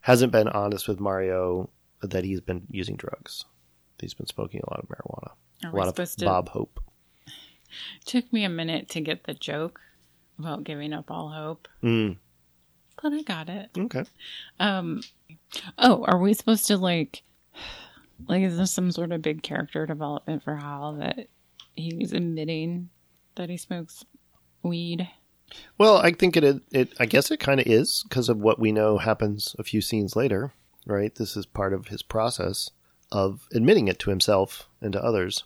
[0.02, 1.70] hasn't been honest with Mario
[2.02, 3.46] that he's been using drugs.
[4.00, 5.32] He's been smoking a lot of marijuana,
[5.64, 6.26] Are a we lot of supposed to?
[6.26, 6.80] Bob Hope.
[8.06, 9.80] Took me a minute to get the joke
[10.38, 12.18] about giving up all hope, Mm,
[13.02, 13.70] but I got it.
[13.78, 14.04] okay.
[14.60, 15.02] Um,
[15.78, 17.24] oh, are we supposed to like,
[18.28, 21.28] like, is this some sort of big character development for Hal that
[21.76, 22.90] he's admitting
[23.36, 24.04] that he smokes
[24.64, 25.08] weed?
[25.78, 26.62] Well, I think it.
[26.72, 26.94] It.
[27.00, 30.16] I guess it kind of is because of what we know happens a few scenes
[30.16, 30.54] later.
[30.86, 31.14] Right.
[31.16, 32.70] This is part of his process
[33.12, 35.44] of admitting it to himself and to others.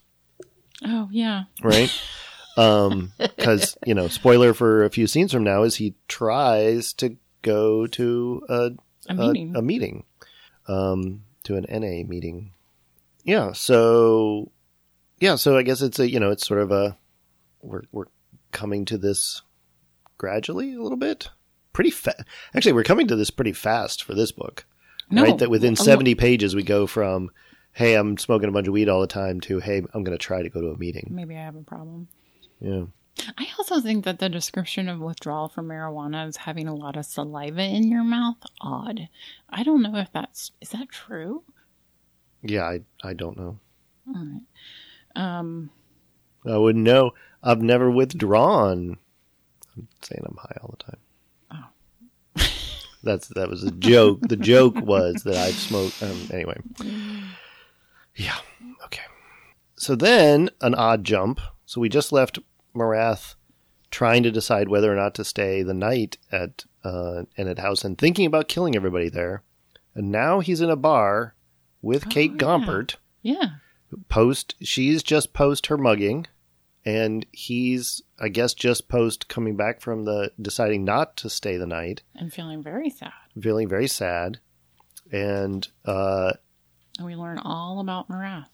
[0.83, 1.91] Oh yeah, Right.
[2.57, 7.15] Um, because you know, spoiler for a few scenes from now is he tries to
[7.43, 8.71] go to a
[9.07, 9.55] a meeting.
[9.55, 10.03] a, meeting,
[10.67, 12.53] um, to an NA meeting.
[13.23, 13.51] Yeah.
[13.51, 14.51] So,
[15.19, 15.35] yeah.
[15.35, 16.97] So I guess it's a you know it's sort of a
[17.61, 18.07] we're we're
[18.51, 19.43] coming to this
[20.17, 21.29] gradually a little bit.
[21.73, 22.21] Pretty fast.
[22.55, 24.65] Actually, we're coming to this pretty fast for this book.
[25.11, 25.37] no, right.
[25.37, 27.29] That within a lo- seventy pages we go from
[27.73, 30.23] hey I'm smoking a bunch of weed all the time to hey I'm going to
[30.23, 31.09] try to go to a meeting.
[31.11, 32.07] Maybe I have a problem.
[32.59, 32.85] Yeah.
[33.37, 37.05] I also think that the description of withdrawal from marijuana is having a lot of
[37.05, 39.09] saliva in your mouth odd.
[39.49, 41.43] I don't know if that's is that true.
[42.41, 42.63] Yeah.
[42.63, 43.59] I I don't know.
[44.07, 44.41] All right.
[45.15, 45.69] Um.
[46.45, 47.11] I wouldn't know.
[47.43, 48.97] I've never withdrawn.
[49.77, 50.99] I'm saying I'm high all the time.
[52.39, 52.47] Oh.
[53.03, 54.21] That's that was a joke.
[54.27, 56.01] the joke was that I've smoked.
[56.03, 56.57] Um, anyway.
[58.15, 58.35] Yeah.
[58.85, 59.03] Okay.
[59.75, 61.39] So then an odd jump.
[61.65, 62.39] So we just left
[62.73, 63.33] Marathe
[63.91, 67.97] trying to decide whether or not to stay the night at uh, Ennet House and
[67.97, 69.43] thinking about killing everybody there.
[69.95, 71.35] And now he's in a bar
[71.81, 72.37] with Oh, Kate yeah.
[72.37, 73.45] Gompert Yeah.
[74.09, 76.25] post she's just post her mugging
[76.87, 81.67] and he's i guess just post coming back from the deciding not to stay the
[81.67, 82.01] night.
[82.19, 83.11] I'm feeling very sad.
[83.39, 84.39] feeling very sad.
[85.11, 86.33] And uh
[86.97, 88.45] And we learn all about Marathe.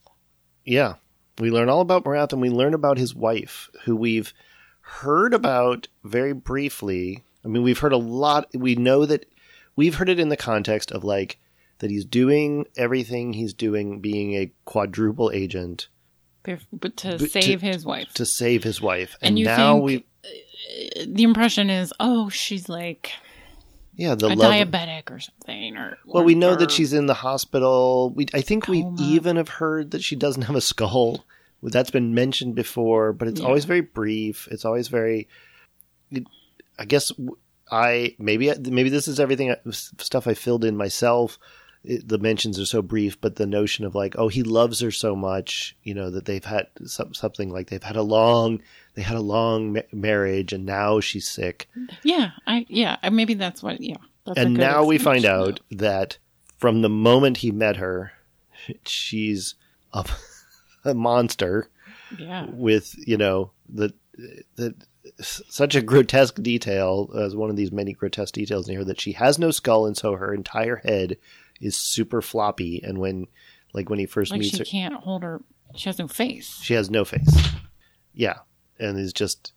[0.65, 0.95] yeah.
[1.39, 4.33] We learn all about Marathe and we learn about his wife who we've
[4.81, 7.23] heard about very briefly.
[7.45, 8.49] I mean we've heard a lot.
[8.53, 9.25] We know that
[9.75, 11.39] we've heard it in the context of like
[11.79, 15.87] that he's doing everything he's doing being a quadruple agent
[16.43, 18.13] But to But to- save his wife.
[18.15, 23.11] to save his wife and, And now we uh, the impression is, oh, she's like
[23.95, 25.77] yeah the a diabetic or something.
[25.77, 28.11] Or Well, we know or- that she's in the hospital.
[28.15, 31.25] We, I think we even have heard that she doesn't have a skull.
[31.61, 33.47] That's been mentioned before, but it's Yeah.
[33.47, 34.47] always very brief.
[34.51, 35.27] It's always very.
[36.11, 36.27] it-
[36.79, 37.11] I guess
[37.71, 41.37] I maybe maybe this is everything uh, stuff I filled in myself.
[41.83, 44.89] It, the mentions are so brief, but the notion of like, oh, he loves her
[44.91, 48.61] so much, you know, that they've had some, something like they've had a long,
[48.95, 51.67] they had a long ma- marriage, and now she's sick,
[52.03, 53.81] Yeah, I yeah, maybe that's what.
[53.81, 56.17] Yeah, that's and now we find out that
[56.57, 58.13] from the moment he met her,
[58.85, 59.55] she's
[59.93, 60.05] a,
[60.85, 61.67] a monster
[62.17, 62.45] Yeah.
[62.49, 63.93] with you know the
[64.55, 64.73] the
[65.19, 69.11] such a grotesque detail as one of these many grotesque details in here that she
[69.13, 71.17] has no skull and so her entire head
[71.63, 73.25] is super floppy and when
[73.73, 75.41] like when he first Like meets she her she can't hold her.
[75.75, 76.59] She has no face.
[76.61, 77.49] she has no face
[78.13, 78.37] yeah
[78.79, 79.53] and is just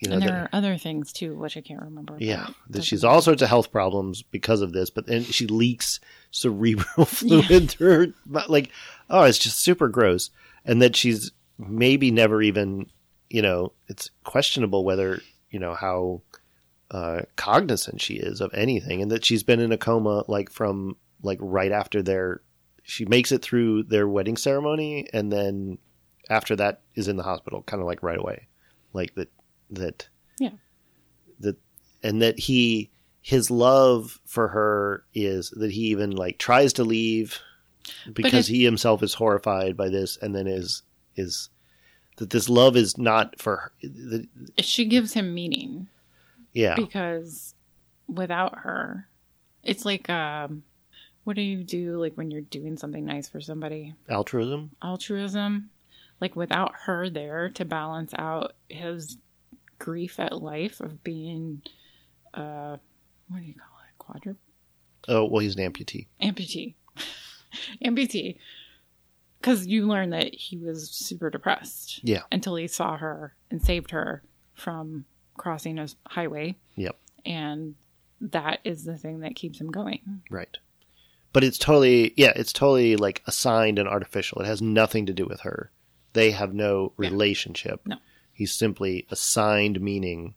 [0.00, 2.16] you know and there the- are other things too, which I can't remember.
[2.18, 6.00] yeah that she's all sorts of health problems because of this but then she leaks
[6.30, 8.70] cerebral fluid through her like
[9.10, 10.30] oh it's just super gross
[10.64, 12.86] and that she's maybe never even
[13.28, 16.22] you know it's questionable whether you know how
[16.90, 20.96] uh cognizant she is of anything and that she's been in a coma like from
[21.22, 22.40] like right after their
[22.82, 25.78] she makes it through their wedding ceremony and then
[26.30, 28.48] after that is in the hospital kind of like right away.
[28.92, 29.30] Like that
[29.70, 30.08] that
[30.38, 30.50] Yeah.
[31.40, 31.56] that
[32.02, 32.90] and that he
[33.20, 37.38] his love for her is that he even like tries to leave
[38.12, 40.82] because he himself is horrified by this and then is
[41.16, 41.50] is
[42.16, 44.26] that this love is not for her the,
[44.60, 45.88] She gives him meaning.
[46.52, 46.74] Yeah.
[46.74, 47.54] Because
[48.08, 49.06] without her,
[49.62, 50.62] it's like um,
[51.28, 53.92] what do you do like when you're doing something nice for somebody?
[54.08, 54.70] altruism?
[54.82, 55.68] Altruism.
[56.22, 59.18] Like without her there to balance out his
[59.78, 61.60] grief at life of being,
[62.32, 62.78] uh,
[63.28, 63.98] what do you call it?
[63.98, 64.40] Quadruple
[65.06, 66.06] oh well he's an amputee.
[66.22, 66.72] amputee.
[67.84, 68.38] Amputee.
[69.38, 72.22] Because you learn that he was super depressed yeah.
[72.32, 74.22] until he saw her and saved her
[74.54, 75.04] from
[75.36, 76.56] crossing a highway.
[76.76, 76.96] Yep.
[77.26, 77.74] And
[78.18, 80.22] that is the thing that keeps him going.
[80.30, 80.56] Right
[81.32, 84.40] but it's totally yeah it's totally like assigned and artificial.
[84.40, 85.70] It has nothing to do with her.
[86.14, 87.08] They have no Yeah.
[87.10, 87.80] relationship.
[87.86, 87.96] No.
[88.32, 90.34] he's simply assigned meaning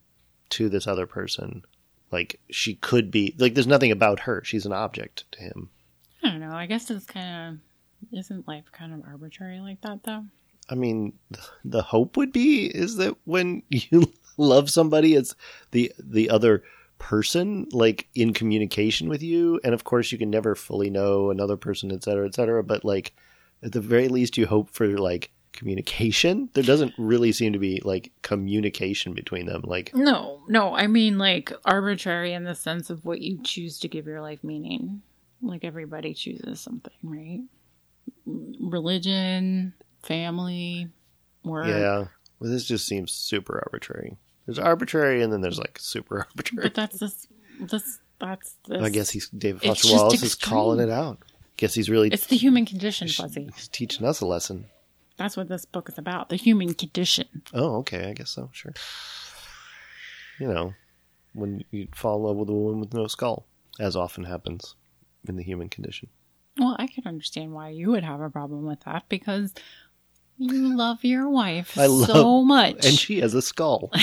[0.50, 1.64] to this other person.
[2.12, 4.44] Like she could be like there's nothing about her.
[4.44, 5.70] She's an object to him.
[6.24, 6.52] I don't know.
[6.54, 7.60] I guess it's kind
[8.12, 10.26] of isn't life kind of arbitrary like that though?
[10.70, 11.14] I mean,
[11.66, 15.36] the hope would be is that when you love somebody, it's
[15.72, 16.64] the the other
[17.02, 21.58] person like in communication with you, and of course you can never fully know another
[21.58, 22.64] person, et cetera, et cetera.
[22.64, 23.14] But like
[23.64, 26.50] at the very least, you hope for like communication.
[26.54, 29.64] There doesn't really seem to be like communication between them.
[29.66, 33.88] Like no no i mean like arbitrary in the sense of what you choose to
[33.88, 35.02] give your life meaning
[35.42, 37.42] like everybody chooses something right
[38.26, 39.74] religion
[40.04, 40.88] family
[41.44, 42.06] work yeah,
[42.42, 44.18] well, this just seems super arbitrary.
[44.46, 46.64] There's arbitrary, and then there's like super arbitrary.
[46.68, 47.28] but that's this
[47.60, 51.20] this that's this I guess he's David Foster Wallace is calling it out.
[51.58, 54.66] Guess he's really it's the human condition fuzzy He's teaching us a lesson.
[55.18, 58.10] that's what this book is about the human condition Oh, okay.
[58.10, 58.50] I guess so.
[58.52, 58.74] Sure.
[60.40, 60.74] You know,
[61.34, 63.46] when you fall in love with a woman with no skull,
[63.80, 64.76] as often happens
[65.28, 66.10] in the human condition.
[66.58, 69.54] well i can understand why you would have a problem with that because
[70.42, 73.90] you love your wife I so much And she has a skull.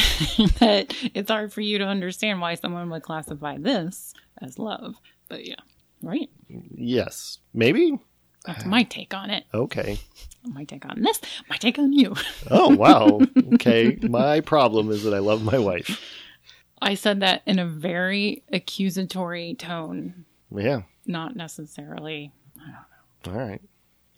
[0.60, 4.96] that it's hard for you to understand why someone would classify this as love
[5.28, 5.56] but yeah
[6.02, 7.38] right yes.
[7.52, 7.98] Maybe?
[8.46, 9.98] that's my take on it Okay.
[10.44, 11.20] my take on this
[11.50, 12.14] my take on you
[12.50, 13.20] Oh, wow.
[13.54, 13.98] okay.
[14.02, 16.00] My problem is that I love my wife.
[16.80, 20.24] i said that in a very accusatory tone
[20.54, 20.82] Yeah.
[21.06, 22.70] not necessarily I
[23.24, 23.40] don't know.
[23.42, 23.60] All right.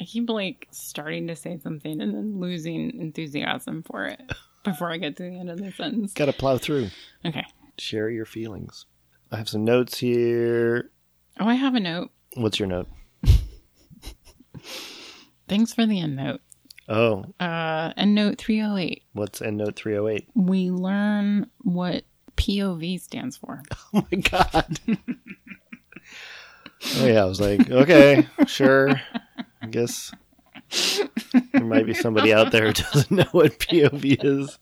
[0.00, 4.20] I keep like starting to say something and then losing enthusiasm for it
[4.64, 6.14] before I get to the end of the sentence.
[6.14, 6.88] Got to plow through.
[7.24, 7.44] Okay.
[7.78, 8.86] Share your feelings.
[9.30, 10.90] I have some notes here.
[11.38, 12.10] Oh, I have a note.
[12.34, 12.88] What's your note?
[15.48, 16.40] Thanks for the end note.
[16.88, 19.02] Oh, Uh, end note 308.
[19.12, 20.28] what's EndNote 308?
[20.34, 22.04] We learn what
[22.36, 23.62] POV stands for.
[23.94, 24.78] Oh my god.
[26.96, 29.00] oh yeah, I was like, okay, sure.
[29.62, 30.12] I guess
[31.52, 34.58] there might be somebody out there who doesn't know what POV is.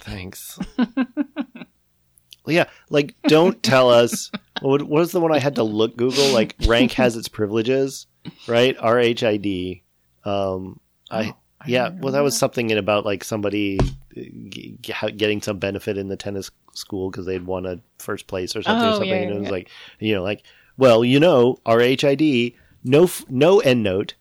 [0.00, 0.58] Thanks.
[0.76, 4.30] Well, yeah, like don't tell us.
[4.60, 6.28] What what was the one I had to look Google?
[6.32, 8.06] Like rank has its privileges,
[8.46, 8.76] right?
[8.78, 9.82] R H I D.
[10.24, 10.78] Um,
[11.10, 11.88] I Oh, yeah.
[11.98, 13.78] Well, that was something in about like somebody
[14.14, 18.54] g- g- getting some benefit in the tennis school because they'd won a first place
[18.54, 18.84] or something.
[18.86, 19.08] or Oh, something.
[19.08, 19.50] yeah, and it was yeah.
[19.50, 20.42] like you know, like
[20.76, 22.56] well, you know, R H I D.
[22.82, 24.14] No, no end note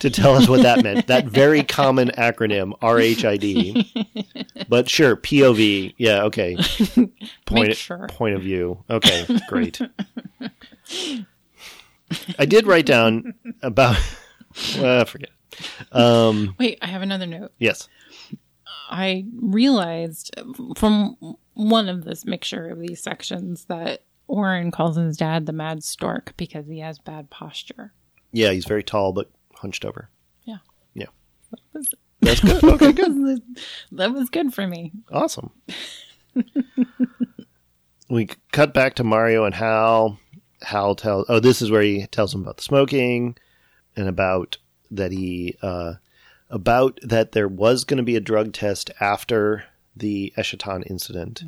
[0.00, 1.06] to tell us what that meant.
[1.06, 4.66] That very common acronym, RHID.
[4.68, 5.94] But sure, POV.
[5.96, 6.56] Yeah, okay.
[7.46, 8.06] Point sure.
[8.08, 8.84] point of view.
[8.90, 9.80] Okay, great.
[12.38, 13.96] I did write down about.
[14.78, 15.30] Well, forget.
[15.90, 17.50] Um, Wait, I have another note.
[17.58, 17.88] yes.
[18.88, 20.30] I realized
[20.76, 21.16] from
[21.54, 26.34] one of this mixture of these sections that Orin calls his dad the mad stork
[26.36, 27.92] because he has bad posture.
[28.32, 30.08] Yeah, he's very tall but hunched over.
[30.44, 30.58] Yeah.
[30.94, 31.06] Yeah.
[32.20, 32.64] That's good.
[32.64, 33.42] Okay, good.
[33.92, 34.92] that was good for me.
[35.12, 35.50] Awesome.
[38.08, 40.18] we cut back to Mario and Hal.
[40.62, 43.36] Hal tells, oh, this is where he tells him about the smoking
[43.96, 44.56] and about
[44.90, 45.94] that he, uh,
[46.48, 49.64] about that there was going to be a drug test after
[49.96, 51.44] the Eschaton incident,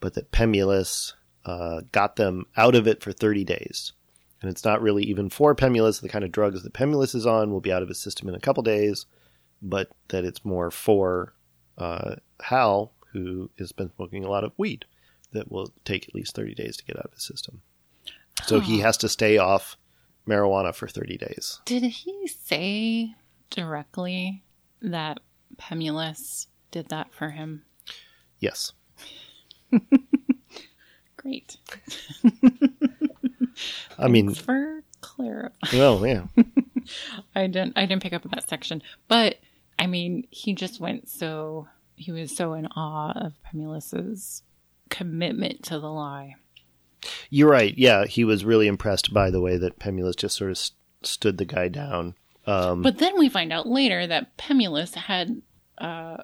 [0.00, 1.12] but that Pemulis
[1.44, 3.92] uh, got them out of it for 30 days.
[4.40, 6.00] And it's not really even for Pemulis.
[6.00, 8.34] The kind of drugs that Pemulis is on will be out of his system in
[8.34, 9.06] a couple days,
[9.62, 11.34] but that it's more for
[11.78, 14.84] uh, Hal, who has been smoking a lot of weed,
[15.32, 17.62] that will take at least 30 days to get out of his system.
[18.42, 19.76] So he has to stay off
[20.28, 21.60] marijuana for 30 days.
[21.64, 23.14] Did he say
[23.50, 24.42] directly
[24.82, 25.20] that
[25.56, 27.64] Pemulis did that for him?
[28.38, 28.72] Yes.
[31.24, 31.56] Great.
[33.98, 35.52] I mean, for clarifying.
[35.72, 36.24] well, yeah.
[37.34, 38.82] I didn't I didn't pick up on that section.
[39.08, 39.36] But
[39.78, 41.66] I mean, he just went so
[41.96, 44.42] he was so in awe of Pemulis's
[44.90, 46.36] commitment to the lie.
[47.30, 47.76] You're right.
[47.76, 51.38] Yeah, he was really impressed by the way that Pemulis just sort of st- stood
[51.38, 52.14] the guy down.
[52.46, 55.40] Um, But then we find out later that Pemulis had
[55.78, 56.18] uh,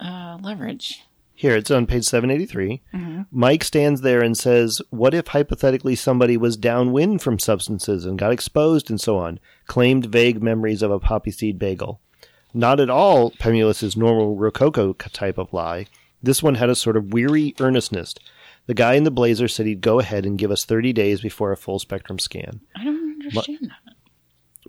[0.00, 1.02] uh, leverage.
[1.38, 2.82] Here, it's on page 783.
[2.94, 3.22] Mm-hmm.
[3.30, 8.32] Mike stands there and says, What if hypothetically somebody was downwind from substances and got
[8.32, 9.38] exposed and so on?
[9.66, 12.00] Claimed vague memories of a poppy seed bagel.
[12.54, 15.86] Not at all Pemulis's normal Rococo type of lie.
[16.22, 18.14] This one had a sort of weary earnestness.
[18.64, 21.52] The guy in the blazer said he'd go ahead and give us 30 days before
[21.52, 22.62] a full spectrum scan.
[22.74, 23.94] I don't understand that.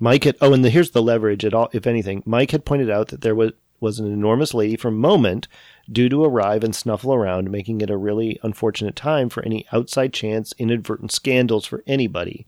[0.01, 1.69] Mike had oh, and the, here's the leverage at all.
[1.71, 5.47] If anything, Mike had pointed out that there was was an enormous lady from Moment
[5.91, 10.13] due to arrive and snuffle around, making it a really unfortunate time for any outside
[10.13, 12.45] chance inadvertent scandals for anybody.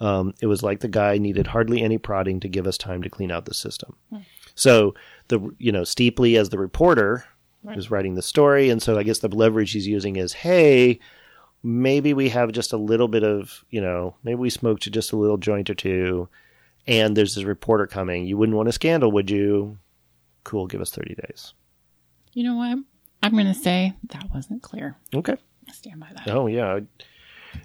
[0.00, 3.08] Um, it was like the guy needed hardly any prodding to give us time to
[3.10, 3.96] clean out the system.
[4.56, 4.94] So
[5.28, 7.24] the you know Steeply as the reporter
[7.62, 7.78] Right.
[7.78, 10.98] is writing the story, and so I guess the leverage he's using is, hey,
[11.62, 15.16] maybe we have just a little bit of you know maybe we smoked just a
[15.16, 16.28] little joint or two,
[16.86, 18.26] and there's this reporter coming.
[18.26, 19.78] You wouldn't want a scandal, would you?
[20.44, 21.54] Cool, give us thirty days.
[22.32, 22.78] You know what?
[23.22, 24.96] I'm going to say that wasn't clear.
[25.14, 25.36] Okay.
[25.68, 26.28] I stand by that.
[26.28, 26.80] Oh yeah,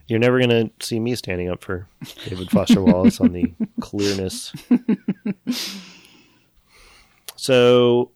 [0.08, 1.88] you're never gonna see me standing up for
[2.26, 4.54] David Foster Wallace on the clearness.
[7.36, 8.12] So,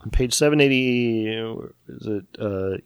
[0.00, 2.24] on page seven eighty, is it?
[2.38, 2.78] Uh,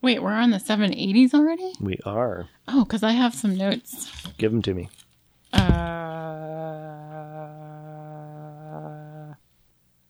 [0.00, 1.72] Wait, we're on the 780s already?
[1.80, 2.48] we are.
[2.68, 4.12] Oh, because I have some notes.
[4.38, 4.88] Give them to me.
[5.52, 5.58] Uh,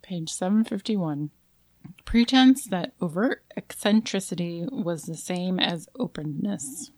[0.07, 1.31] page 751.
[2.05, 6.91] Pretense that overt eccentricity was the same as openness.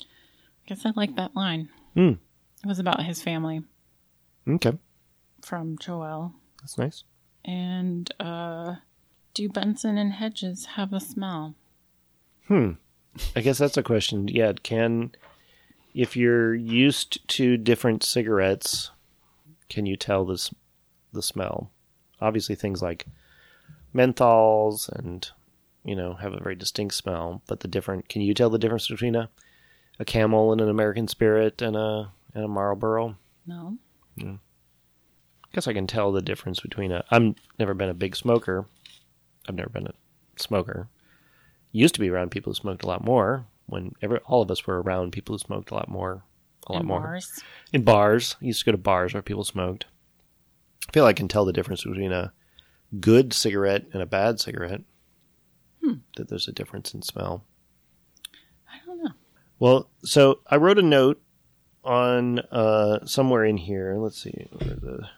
[0.00, 0.04] I
[0.66, 1.68] Guess I like that line.
[1.94, 2.12] Hmm.
[2.62, 3.62] It was about his family
[4.48, 4.72] Okay,
[5.42, 6.32] from Joelle.
[6.60, 7.04] that's nice.
[7.44, 8.76] And uh,
[9.34, 11.54] do Benson and Hedges have a smell?
[12.48, 12.72] Hmm.
[13.34, 14.28] I guess that's a question.
[14.28, 15.12] Yeah, can
[15.94, 18.90] if you're used to different cigarettes,
[19.68, 20.52] can you tell this
[21.12, 21.70] the smell?
[22.20, 23.06] Obviously, things like
[23.94, 25.30] menthols and
[25.84, 28.08] you know have a very distinct smell, but the different.
[28.08, 29.28] Can you tell the difference between a
[29.98, 33.16] a Camel and an American Spirit and a and a Marlboro?
[33.46, 33.78] No.
[34.22, 34.38] I
[35.54, 37.04] guess I can tell the difference between a.
[37.10, 38.66] I've never been a big smoker.
[39.48, 39.94] I've never been a
[40.36, 40.88] smoker.
[41.72, 43.46] Used to be around people who smoked a lot more.
[43.66, 46.22] When every all of us were around people who smoked a lot more,
[46.66, 47.40] a lot In more bars?
[47.72, 48.36] in bars.
[48.40, 49.86] Used to go to bars where people smoked.
[50.90, 52.32] I feel I can tell the difference between a
[52.98, 54.80] good cigarette and a bad cigarette.
[56.16, 57.44] That there's a difference in smell.
[58.68, 59.12] I don't know.
[59.60, 61.22] Well, so I wrote a note
[61.84, 63.96] on uh, somewhere in here.
[63.98, 64.48] Let's see.
[64.50, 65.08] Where the...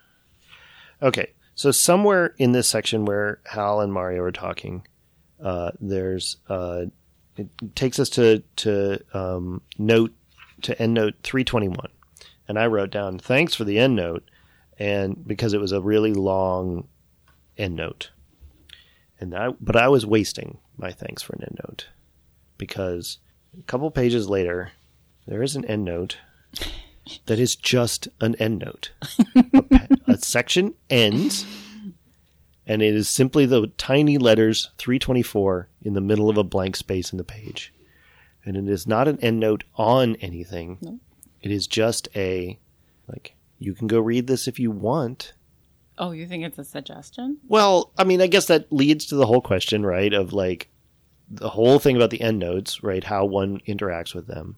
[1.02, 4.86] Okay, so somewhere in this section where Hal and Mario are talking,
[5.42, 6.84] uh, there's uh,
[7.36, 10.12] it takes us to to um, note
[10.62, 11.90] to end note three twenty one,
[12.46, 14.22] and I wrote down thanks for the end note,
[14.82, 16.88] and because it was a really long
[17.56, 18.10] end note,
[19.20, 21.86] and I but I was wasting my thanks for an end note
[22.58, 23.18] because
[23.56, 24.72] a couple pages later,
[25.24, 26.16] there is an end note
[27.26, 28.90] that is just an end note.
[29.36, 31.46] a, a section ends,
[32.66, 37.12] and it is simply the tiny letters 324 in the middle of a blank space
[37.12, 37.72] in the page.
[38.44, 40.78] And it is not an end note on anything.
[40.80, 40.98] No.
[41.40, 42.58] It is just a,
[43.06, 45.32] like, you can go read this if you want.
[45.98, 47.38] Oh, you think it's a suggestion?
[47.48, 50.12] Well, I mean, I guess that leads to the whole question, right?
[50.12, 50.68] Of like
[51.30, 53.04] the whole thing about the end notes, right?
[53.04, 54.56] How one interacts with them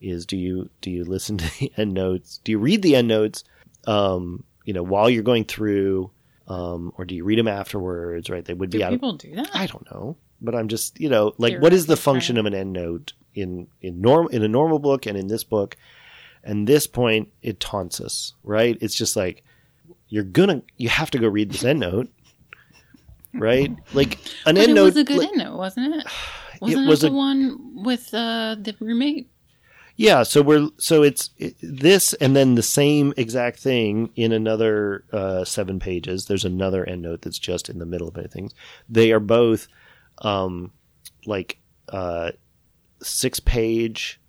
[0.00, 2.40] is do you do you listen to the end notes?
[2.44, 3.44] Do you read the end notes?
[3.86, 6.10] Um, you know, while you're going through,
[6.48, 8.30] um, or do you read them afterwards?
[8.30, 8.44] Right?
[8.44, 8.90] They would Do be out.
[8.90, 9.50] people do that?
[9.54, 12.54] I don't know, but I'm just you know like what is the function of an
[12.54, 15.76] end note in in norm in a normal book and in this book?
[16.42, 18.76] And this point, it taunts us, right?
[18.80, 19.44] It's just like
[20.08, 22.08] you're gonna you have to go read this end note,
[23.34, 23.70] right?
[23.92, 24.14] Like
[24.46, 24.84] an but end it note.
[24.84, 26.06] was a good like- end note, wasn't it?
[26.60, 29.30] Wasn't it, was the a- one with uh, the roommate?
[29.96, 35.04] Yeah, so we're so it's it, this and then the same exact thing in another
[35.12, 36.24] uh, seven pages.
[36.26, 38.30] There's another endnote that's just in the middle of it.
[38.32, 38.54] Things
[38.88, 39.68] they are both
[40.18, 40.72] um,
[41.26, 41.58] like
[41.90, 42.32] uh,
[43.02, 44.19] six page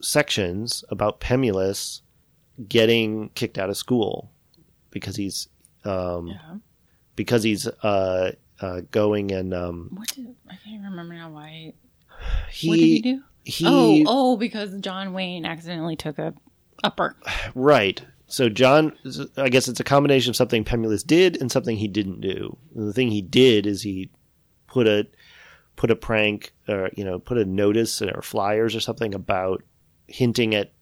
[0.00, 2.02] sections about Pemulis
[2.68, 4.30] getting kicked out of school
[4.90, 5.48] because he's
[5.84, 6.56] um, Yeah.
[7.16, 11.30] because he's uh, uh, going and um, What did I can't remember now?
[11.30, 11.72] Why?
[12.50, 13.22] he what did he do?
[13.44, 16.34] he oh, oh, because John Wayne accidentally took a
[16.84, 17.16] upper.
[17.54, 18.02] Right.
[18.26, 18.92] So John,
[19.36, 22.56] I guess it's a combination of something Pemulis did and something he didn't do.
[22.74, 24.10] And the thing he did is he
[24.66, 25.06] put a
[25.76, 29.62] put a prank, or you know, put a notice or flyers or something about
[30.08, 30.72] hinting at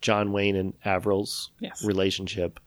[0.00, 1.84] John Wayne and Avril's Yes.
[1.84, 2.60] relationship,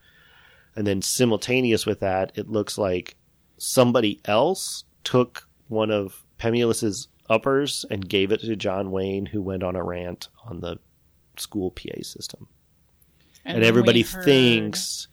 [0.76, 3.16] and then simultaneous with that, it looks like
[3.58, 9.64] somebody else took one of Pemulis's uppers and gave it to John Wayne, who went
[9.64, 10.78] on a rant on the
[11.38, 12.48] school PA system
[13.46, 15.08] and, we everybody heard- thinks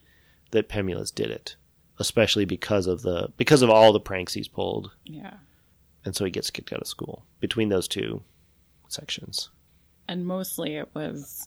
[0.50, 1.56] that Pemulis did it,
[1.98, 5.36] especially because of the because of all the pranks he's pulled, Yeah.
[6.04, 7.24] and so he gets kicked out of school.
[7.40, 8.22] Between those two
[8.88, 9.50] sections,
[10.08, 11.46] And mostly it was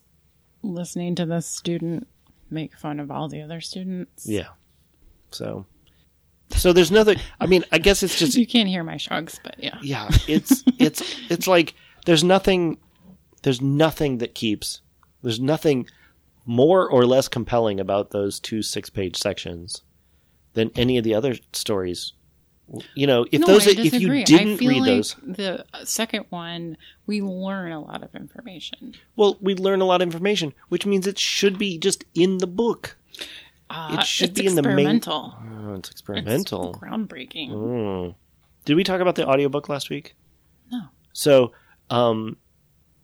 [0.62, 2.08] listening to the student
[2.50, 4.28] make fun of all the other students.
[4.28, 4.50] yeah.
[5.32, 5.66] So,
[6.50, 7.18] so there's nothing.
[7.40, 9.78] I mean, I guess it's just You can't hear my shrugs, but yeah.
[9.82, 10.10] yeah.
[10.28, 11.74] It's it's it's like
[12.06, 12.78] there's nothing.
[13.44, 14.82] There's nothing that keeps.
[15.24, 15.88] There's nothing
[16.46, 19.84] more or less compelling about those two six page sections
[20.54, 22.14] than any of the other stories.
[22.96, 24.24] You know, if no, those I if you disagree.
[24.24, 28.94] Didn't feel read like those, the second one, we learn a lot of information.
[29.18, 32.48] well, we'd learn a lot of information, which means it should be just in the
[32.48, 32.98] book.
[33.70, 35.36] Uh, It should be in the main- experimental.
[35.38, 36.74] Oh, it's It's experimental.
[36.82, 37.50] groundbreaking.
[37.52, 38.16] Mm.
[38.66, 40.16] Did we talk about the audiobook last week?
[40.72, 40.84] No.
[41.14, 41.52] So,
[41.90, 42.38] um,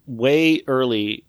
[0.05, 1.25] way early,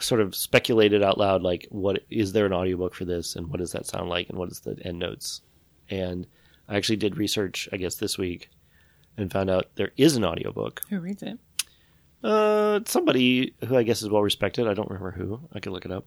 [0.00, 3.58] sort of speculated out loud, like, what is there an audiobook for this, and what
[3.58, 5.42] does that sound like, and what is the end notes?
[5.90, 6.26] And
[6.68, 8.50] I actually did research, I guess, this week,
[9.16, 10.82] and found out there is an audiobook.
[10.90, 11.38] Who reads it?
[12.22, 14.66] Uh, somebody who I guess is well respected.
[14.66, 15.40] I don't remember who.
[15.52, 16.06] I could look it up.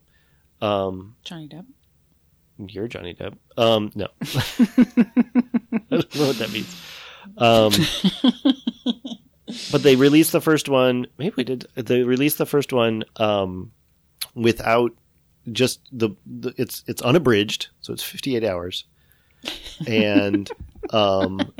[0.62, 1.66] Um, Johnny Depp.
[2.58, 3.38] you're Johnny Depp.
[3.58, 4.08] Um, no.
[4.22, 6.76] I don't know what that means.
[7.38, 7.72] Um,
[9.72, 11.08] but they released the first one.
[11.18, 11.66] Maybe we did.
[11.76, 13.72] They released the first one um,
[14.36, 14.92] without
[15.52, 16.54] just the, the.
[16.58, 18.86] It's it's unabridged, so it's 58 hours,
[19.88, 20.50] and
[20.92, 21.52] um,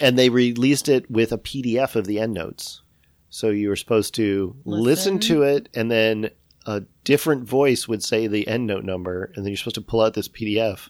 [0.00, 2.82] and they released it with a PDF of the endnotes.
[3.30, 5.18] So you were supposed to listen, Listen.
[5.20, 6.30] to it, and then
[6.64, 10.14] a different voice would say the endnote number, and then you're supposed to pull out
[10.14, 10.88] this PDF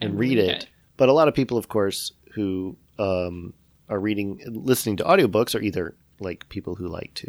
[0.00, 0.62] and, And read, read it.
[0.62, 0.68] it.
[0.96, 3.54] But a lot of people, of course, who um,
[3.88, 7.28] are reading, listening to audiobooks are either like people who like to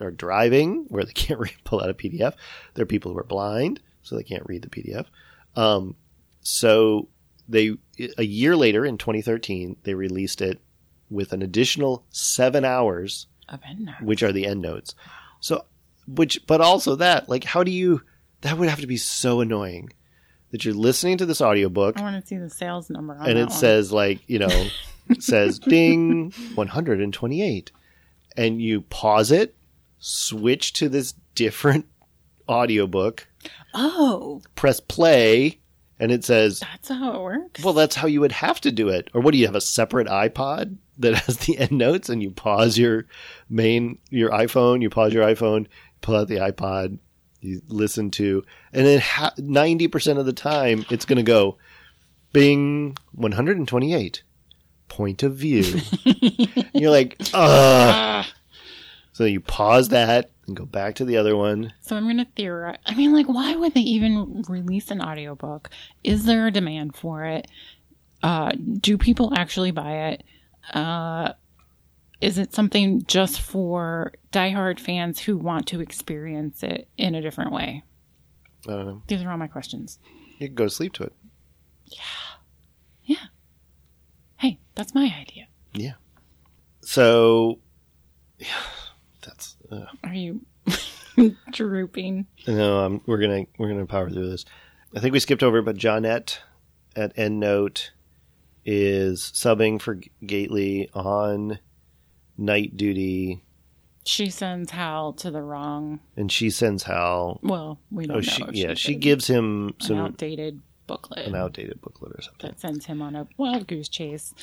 [0.00, 2.34] are driving where they can't read, pull out a PDF.
[2.74, 5.06] They're people who are blind, so they can't read the PDF.
[5.56, 5.96] Um,
[6.42, 7.08] so
[7.50, 7.76] they
[8.16, 10.60] a year later in 2013 they released it
[11.10, 14.00] with an additional seven hours Of end notes.
[14.02, 14.94] which are the end notes.
[15.40, 15.64] So,
[16.06, 18.02] which, but also that, like, how do you,
[18.42, 19.92] that would have to be so annoying
[20.52, 23.38] that you're listening to this audiobook I want to see the sales number on and
[23.38, 23.50] it one.
[23.50, 24.66] says, like, you know,
[25.08, 27.72] it says ding, 128.
[28.36, 29.56] And you pause it,
[29.98, 31.86] switch to this different
[32.48, 33.28] audiobook,
[33.74, 35.59] "Oh, press play,
[36.00, 38.88] and it says, that's how it works." well, that's how you would have to do
[38.88, 39.08] it.
[39.14, 42.30] Or what do you have a separate iPod that has the end notes and you
[42.30, 43.06] pause your
[43.48, 45.66] main your iPhone, you pause your iPhone,
[46.00, 46.98] pull out the iPod,
[47.40, 48.42] you listen to,
[48.72, 49.02] and then
[49.38, 51.58] ninety percent of the time it's going to go,
[52.32, 54.22] Bing, one hundred and twenty-eight,
[54.88, 55.80] point of view.
[56.72, 57.34] You're like, ugh.
[57.34, 58.32] Ah.
[59.12, 61.72] So you pause that and go back to the other one.
[61.80, 62.78] So I'm going to theorize.
[62.84, 65.70] I mean, like, why would they even release an audiobook?
[66.02, 67.46] Is there a demand for it?
[68.22, 70.24] Uh, do people actually buy it?
[70.74, 71.32] Uh,
[72.20, 77.52] is it something just for diehard fans who want to experience it in a different
[77.52, 77.84] way?
[78.66, 79.02] I don't know.
[79.06, 80.00] These are all my questions.
[80.38, 81.12] You can go to sleep to it.
[81.86, 82.00] Yeah.
[83.04, 83.26] Yeah.
[84.36, 85.46] Hey, that's my idea.
[85.74, 85.94] Yeah.
[86.82, 87.60] So,
[88.38, 88.48] yeah,
[89.70, 90.40] Uh, Are you
[91.52, 92.26] drooping?
[92.46, 94.44] No, um, we're gonna we're gonna power through this.
[94.94, 96.38] I think we skipped over, but Johnette
[96.96, 97.90] at Ennet
[98.64, 101.58] is subbing for Gately on
[102.36, 103.42] night duty,
[104.04, 106.00] She sends Hal to the wrong.
[106.16, 107.38] and she sends Hal.
[107.42, 108.22] Well, we don't Oh, know.
[108.52, 109.00] she yeah, she did.
[109.02, 112.50] gives him an some outdated booklet an outdated booklet or something.
[112.50, 114.34] that sends him on a wild goose chase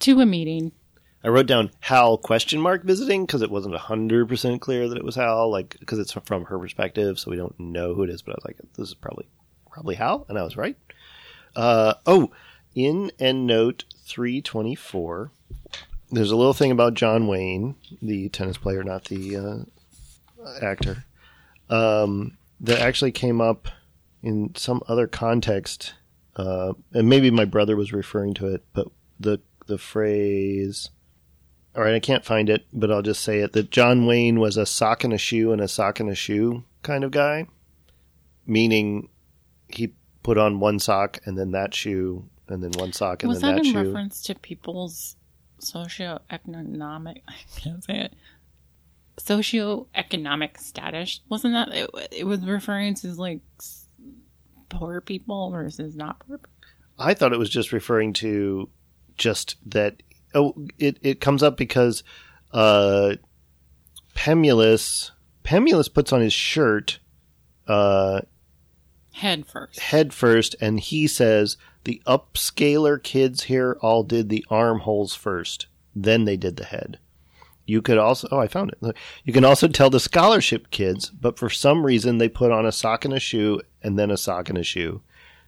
[0.00, 0.72] to a meeting.
[1.24, 5.04] I wrote down Hal question mark visiting because it wasn't hundred percent clear that it
[5.04, 8.22] was Hal, like because it's from her perspective, so we don't know who it is.
[8.22, 9.26] But I was like, this is probably
[9.70, 10.76] probably Hal, and I was right.
[11.56, 12.30] Uh, oh,
[12.74, 15.32] in end note three twenty four,
[16.10, 21.04] there's a little thing about John Wayne, the tennis player, not the uh, actor,
[21.68, 23.66] um, that actually came up
[24.22, 25.94] in some other context,
[26.36, 28.86] uh, and maybe my brother was referring to it, but
[29.18, 30.90] the the phrase
[31.78, 34.56] all right, I can't find it, but I'll just say it that John Wayne was
[34.56, 37.46] a sock and a shoe and a sock and a shoe kind of guy,
[38.46, 39.08] meaning
[39.68, 39.92] he
[40.24, 43.54] put on one sock and then that shoe and then one sock and Was then
[43.54, 43.84] that that, in shoe.
[43.84, 45.14] reference to people's
[45.60, 47.22] socioeconomic?
[47.28, 48.14] I can't say it.
[49.20, 51.68] Socioeconomic status wasn't that?
[51.72, 53.40] It, it was referring to like
[54.68, 56.38] poor people versus not poor.
[56.38, 56.50] people.
[56.98, 58.68] I thought it was just referring to
[59.16, 60.02] just that.
[60.34, 62.02] Oh, it, it comes up because
[62.52, 63.14] uh,
[64.14, 65.10] Pemulis
[65.44, 66.98] Pemulis puts on his shirt
[67.66, 68.20] uh,
[69.12, 69.80] Head first.
[69.80, 76.24] head first, and he says the upscaler kids here all did the armholes first, then
[76.24, 76.98] they did the head.
[77.66, 78.96] You could also, oh, I found it.
[79.24, 82.72] You can also tell the scholarship kids, but for some reason they put on a
[82.72, 85.02] sock and a shoe and then a sock and a shoe.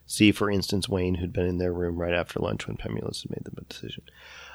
[0.05, 3.31] See, for instance, Wayne, who'd been in their room right after lunch when Pemulis had
[3.31, 4.03] made the decision.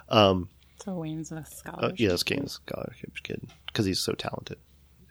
[0.10, 0.50] Um,
[0.84, 2.00] So Wayne's a uh, scholarship.
[2.00, 4.58] yes, Gaines scholarship kid because he's so talented.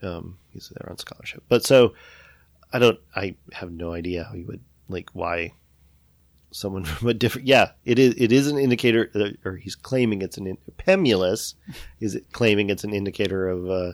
[0.03, 1.95] Um, he's there on scholarship, but so
[2.73, 3.01] I don't.
[3.17, 5.55] I have no idea how you would like why
[6.51, 7.47] someone from a different.
[7.47, 8.15] Yeah, it is.
[8.19, 11.55] It is an indicator, uh, or he's claiming it's an in, Pemulis
[12.01, 13.93] is it claiming it's an indicator of uh,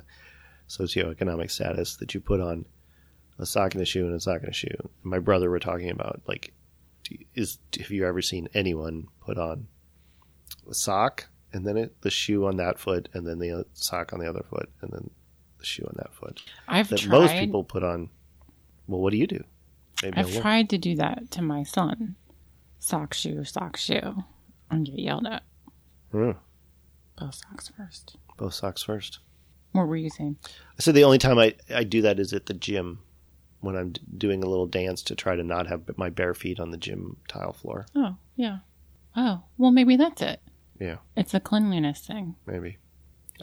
[0.69, 2.65] socioeconomic status that you put on
[3.39, 4.91] a sock and a shoe and a sock and a shoe.
[5.03, 6.53] My brother were talking about like,
[7.35, 9.80] is have you ever seen anyone put on a
[10.75, 14.21] sock and then it, the shoe on that foot and then the uh, sock on
[14.21, 15.11] the other foot and then
[15.59, 16.43] the shoe on that foot?
[16.69, 17.11] I've That tried.
[17.11, 18.11] most people put on.
[18.87, 19.45] Well, what do you do?
[20.03, 22.17] Maybe I've tried to do that to my son.
[22.79, 24.25] Sock shoe, sock shoe,
[24.71, 25.43] and get yelled at.
[26.13, 26.33] Hmm.
[27.19, 28.17] Both socks first.
[28.39, 29.19] both socks first.
[29.73, 30.37] What were you saying?
[30.47, 33.01] I said the only time I, I do that is at the gym
[33.61, 36.59] when I'm d- doing a little dance to try to not have my bare feet
[36.59, 37.85] on the gym tile floor.
[37.95, 38.61] Oh, yeah.
[39.15, 40.41] Oh, well, maybe that's it.
[40.81, 42.37] Yeah, It's a cleanliness thing.
[42.47, 42.79] maybe.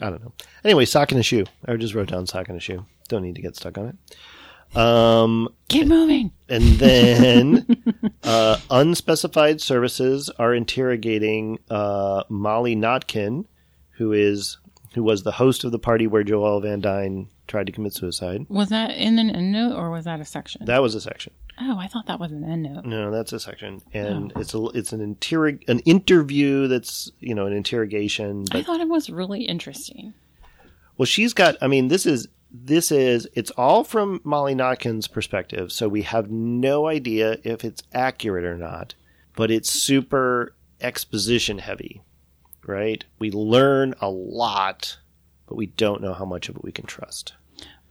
[0.00, 0.32] I don't know.
[0.64, 1.44] Anyway, sock and a shoe.
[1.66, 2.84] I just wrote down sock and a shoe.
[3.08, 4.76] Don't need to get stuck on it.
[4.76, 6.30] Um, Keep moving.
[6.48, 7.66] and then
[8.22, 13.46] uh, unspecified services are interrogating uh, Molly Notkin,
[13.92, 14.58] who is
[14.94, 18.46] who was the host of the party where Joelle Van Dyne tried to commit suicide.
[18.48, 20.64] Was that in an end note or was that a section?
[20.66, 21.32] That was a section.
[21.60, 22.84] Oh, I thought that was an end note.
[22.84, 24.40] No, that's a section, and oh.
[24.40, 28.44] it's a it's an interrog an interview that's you know an interrogation.
[28.52, 30.14] I thought it was really interesting.
[30.96, 31.56] well, she's got.
[31.60, 36.30] I mean, this is this is it's all from Molly Notkin's perspective, so we have
[36.30, 38.94] no idea if it's accurate or not.
[39.36, 42.02] But it's super exposition heavy,
[42.66, 43.04] right?
[43.18, 44.98] We learn a lot,
[45.46, 47.34] but we don't know how much of it we can trust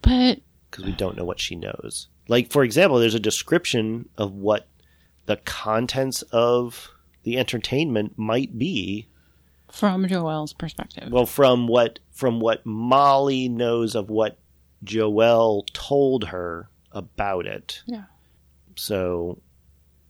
[0.01, 0.39] But
[0.69, 2.07] because we don't know what she knows.
[2.27, 4.67] Like, for example, there's a description of what
[5.25, 6.89] the contents of
[7.23, 9.07] the entertainment might be.
[9.71, 11.11] from Joelle's perspective.
[11.11, 14.39] Well, from what from what Molly knows of what
[14.83, 17.81] Joelle told her about it.
[17.85, 18.05] Yeah.
[18.75, 19.41] So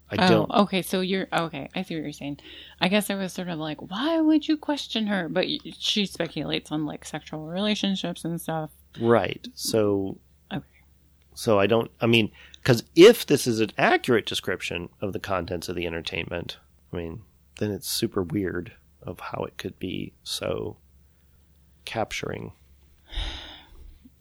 [0.10, 0.52] I oh, don't.
[0.52, 0.82] okay.
[0.82, 1.70] So you're okay.
[1.76, 2.40] I see what you're saying.
[2.80, 5.28] I guess I was sort of like, why would you question her?
[5.28, 5.48] But
[5.78, 8.72] she speculates on like sexual relationships and stuff.
[9.00, 9.48] Right.
[9.54, 10.20] So.
[11.38, 11.42] Okay.
[11.44, 11.92] So I don't.
[12.02, 16.58] I mean, because if this is an accurate description of the contents of the entertainment,
[16.92, 17.22] I mean,
[17.60, 20.78] then it's super weird of how it could be so
[21.86, 22.54] capturing.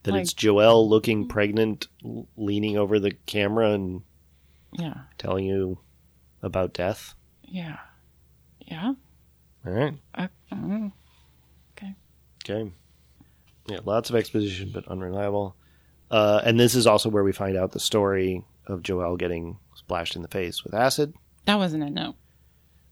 [0.04, 1.88] That it's Joelle looking pregnant,
[2.36, 4.02] leaning over the camera and
[4.78, 4.94] Yeah.
[5.18, 5.80] telling you
[6.42, 7.14] about death.
[7.42, 7.78] Yeah.
[8.60, 8.94] Yeah.
[9.66, 9.94] All right.
[10.14, 10.92] I, mm.
[12.44, 12.70] Okay.
[13.66, 15.56] Yeah, lots of exposition, but unreliable.
[16.10, 20.16] Uh, and this is also where we find out the story of Joelle getting splashed
[20.16, 21.14] in the face with acid.
[21.46, 22.14] that wasn't a note.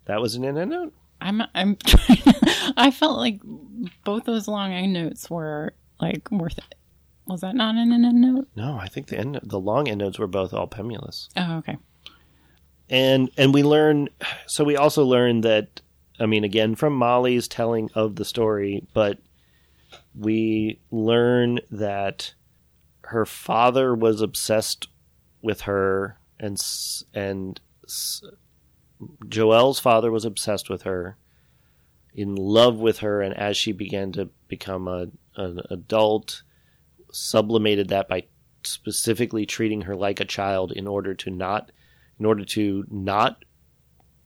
[0.06, 0.92] That was an in and out.
[1.20, 1.42] I'm.
[1.54, 1.76] I'm.
[1.86, 2.18] Trying,
[2.76, 3.40] I felt like
[4.04, 6.74] both those long end notes were like worth it.
[7.26, 8.48] Was that not an end note?
[8.54, 11.28] No, I think the end, the long end notes were both all Pemulis.
[11.36, 11.78] Oh, okay.
[12.90, 14.10] and and we learn
[14.46, 15.80] so we also learn that
[16.20, 19.18] i mean again from molly's telling of the story but
[20.14, 22.34] we learn that
[23.09, 24.88] her father was obsessed
[25.42, 26.61] with her and
[27.14, 28.22] and s-
[29.28, 31.16] Joelle's father was obsessed with her
[32.14, 36.42] in love with her and as she began to become a an adult
[37.12, 38.24] sublimated that by
[38.62, 41.70] specifically treating her like a child in order to not
[42.18, 43.44] in order to not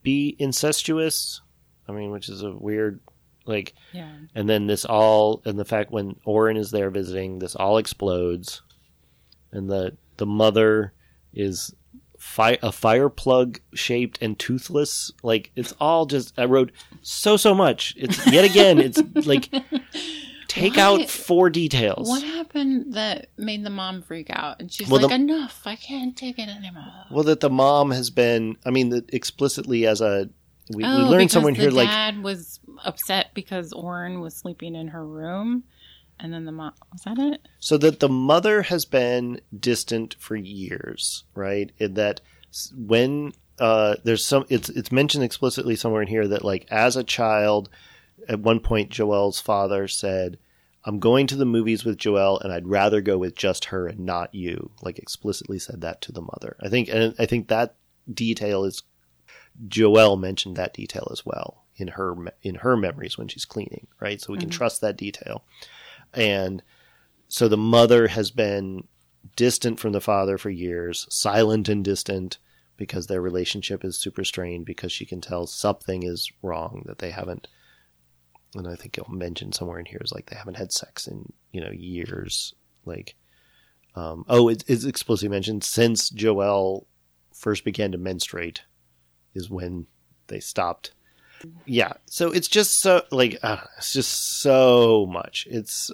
[0.03, 1.41] be incestuous
[1.87, 2.99] i mean which is a weird
[3.45, 4.11] like Yeah.
[4.35, 8.61] and then this all and the fact when Orin is there visiting, this all explodes,
[9.51, 10.93] and the the mother
[11.33, 11.73] is
[12.17, 15.11] fi- a fire plug shaped and toothless.
[15.23, 16.71] Like it's all just I wrote
[17.01, 17.93] so so much.
[17.97, 18.79] It's yet again.
[18.79, 19.49] It's like
[20.47, 22.07] take Why- out four details.
[22.09, 24.59] What happened that made the mom freak out?
[24.59, 25.61] And she's Well, like, the- enough.
[25.65, 27.05] I can't take it anymore.
[27.11, 28.57] Well, that the mom has been.
[28.65, 30.29] I mean, that explicitly as a
[30.71, 34.89] we, we oh, learned someone here like dad was upset because Orin was sleeping in
[34.89, 35.63] her room.
[36.19, 36.73] And then the mom.
[36.91, 37.47] Was that it?
[37.59, 41.71] so that the mother has been distant for years, right?
[41.77, 42.21] In that
[42.75, 47.03] when uh, there's some, it's it's mentioned explicitly somewhere in here that like as a
[47.03, 47.69] child,
[48.27, 50.39] at one point Joelle's father said,
[50.85, 53.99] "I'm going to the movies with Joelle, and I'd rather go with just her and
[53.99, 56.55] not you." Like explicitly said that to the mother.
[56.61, 57.75] I think, and I think that
[58.11, 58.83] detail is
[59.67, 64.21] Joelle mentioned that detail as well in her in her memories when she's cleaning, right?
[64.21, 65.43] So we can trust that detail.
[66.13, 66.63] And
[67.27, 68.87] so the mother has been
[69.35, 72.37] distant from the father for years, silent and distant
[72.77, 77.11] because their relationship is super strained because she can tell something is wrong that they
[77.11, 77.47] haven't
[78.55, 81.31] and I think it'll mention somewhere in here is like they haven't had sex in,
[81.51, 82.53] you know, years.
[82.85, 83.15] Like
[83.95, 86.85] um oh, it, it's explicitly mentioned since Joelle
[87.33, 88.61] first began to menstruate
[89.33, 89.87] is when
[90.27, 90.93] they stopped.
[91.65, 95.47] Yeah, so it's just so like uh, it's just so much.
[95.49, 95.91] It's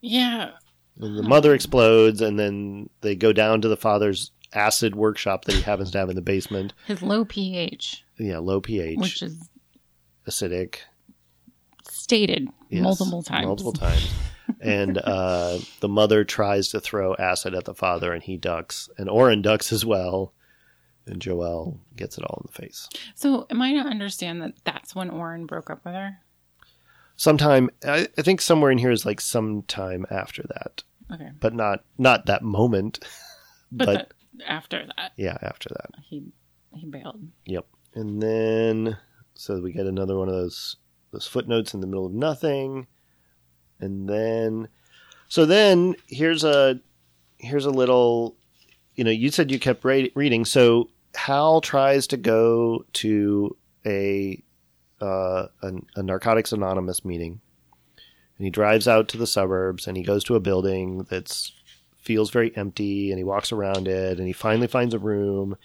[0.00, 0.50] Yeah.
[0.96, 5.62] the mother explodes, and then they go down to the father's acid workshop that he
[5.62, 6.72] happens to have in the basement.
[6.86, 9.48] His low pH, Yeah, low pH, which is
[10.28, 10.76] acidic,
[11.90, 13.46] stated yes, multiple times.
[13.46, 14.08] multiple times.
[14.60, 19.10] and uh, the mother tries to throw acid at the father, and he ducks, and
[19.10, 20.32] Orin ducks as well.
[21.06, 22.88] And Joelle gets it all in the face.
[23.14, 26.18] So, am I to understand that that's when Orin broke up with her?
[27.16, 30.82] Sometime, I, I think somewhere in here is like sometime after that,
[31.12, 31.30] Okay.
[31.40, 32.98] but not not that moment.
[33.72, 35.90] But, But, the- after that, yeah, after that.
[36.02, 36.24] he
[36.74, 37.20] he bailed.
[37.46, 37.66] Yep.
[37.94, 38.96] And then
[39.34, 40.76] so we get another one of those
[41.12, 42.86] those footnotes in the middle of nothing.
[43.80, 44.68] And then
[45.28, 46.80] so then here's a
[47.38, 48.36] here's a little
[48.94, 50.44] you know, you said you kept reading.
[50.44, 54.42] So Hal tries to go to a
[55.00, 57.40] uh, a, a Narcotics Anonymous meeting,
[58.38, 61.52] and he drives out to the suburbs, and he goes to a building that's
[61.98, 65.56] feels very empty, and he walks around it, and he finally finds a room,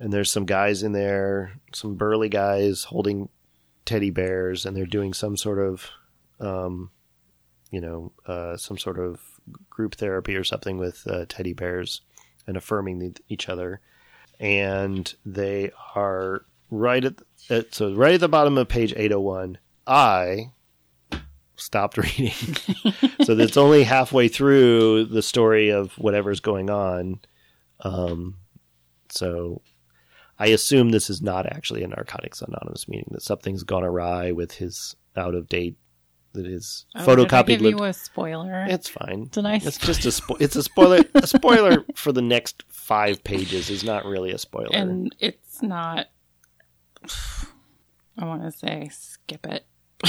[0.00, 3.28] and there's some guys in there, some burly guys holding
[3.84, 5.90] teddy bears, and they're doing some sort of,
[6.40, 6.90] um,
[7.70, 9.20] you know, uh, some sort of
[9.70, 12.00] group therapy or something with uh, teddy bears
[12.46, 13.80] and affirming the, each other.
[14.40, 17.14] And they are right at,
[17.50, 19.58] at so right at the bottom of page 801.
[19.86, 20.50] I
[21.56, 22.32] stopped reading,
[23.24, 27.20] so that's only halfway through the story of whatever's going on.
[27.80, 28.36] Um,
[29.08, 29.62] so
[30.38, 33.08] I assume this is not actually a Narcotics Anonymous meeting.
[33.12, 35.76] That something's gone awry with his out of date.
[36.34, 37.46] That is Oh, did photocopied.
[37.46, 38.66] give lit- you a spoiler?
[38.68, 39.28] it's fine.
[39.30, 41.00] Did I It's just a spo- it's a spoiler.
[41.14, 44.70] a spoiler for the next five pages is not really a spoiler.
[44.74, 46.08] and it's not.
[48.18, 49.66] I want to say skip it.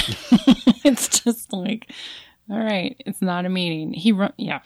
[0.84, 1.92] it's just like,
[2.50, 3.94] all right, it's not a meeting.
[3.94, 4.60] He run, yeah,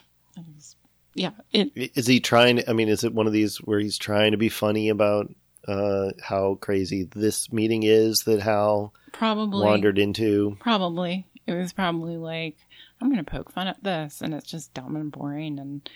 [1.14, 1.32] yeah.
[1.53, 2.62] It is he trying?
[2.68, 5.34] I mean, is it one of these where he's trying to be funny about
[5.68, 10.57] uh, how crazy this meeting is that Hal probably wandered into?
[10.60, 11.26] Probably.
[11.50, 12.58] It was probably like,
[13.02, 15.89] I'm going to poke fun at this, and it's just dumb and boring and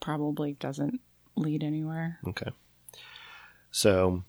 [0.00, 1.00] probably doesn't
[1.36, 2.18] lead anywhere.
[2.26, 2.50] Okay,
[3.70, 4.22] so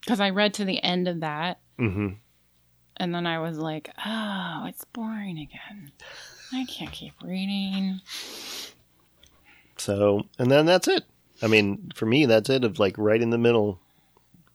[0.00, 2.14] Because I read to the end of that, Mm-hmm.
[2.96, 5.92] and then I was like, oh, it's boring again.
[6.52, 8.00] I can't keep reading.
[9.76, 11.04] so and then that's it.
[11.42, 12.64] I mean, for me, that's it.
[12.64, 13.80] Of like right in the middle,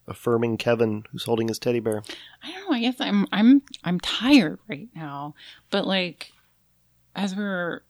[0.09, 2.03] affirming Kevin who's holding his teddy bear.
[2.43, 2.75] I don't know.
[2.75, 5.35] I guess I'm I'm I'm tired right now,
[5.69, 6.33] but like
[7.15, 7.83] as we are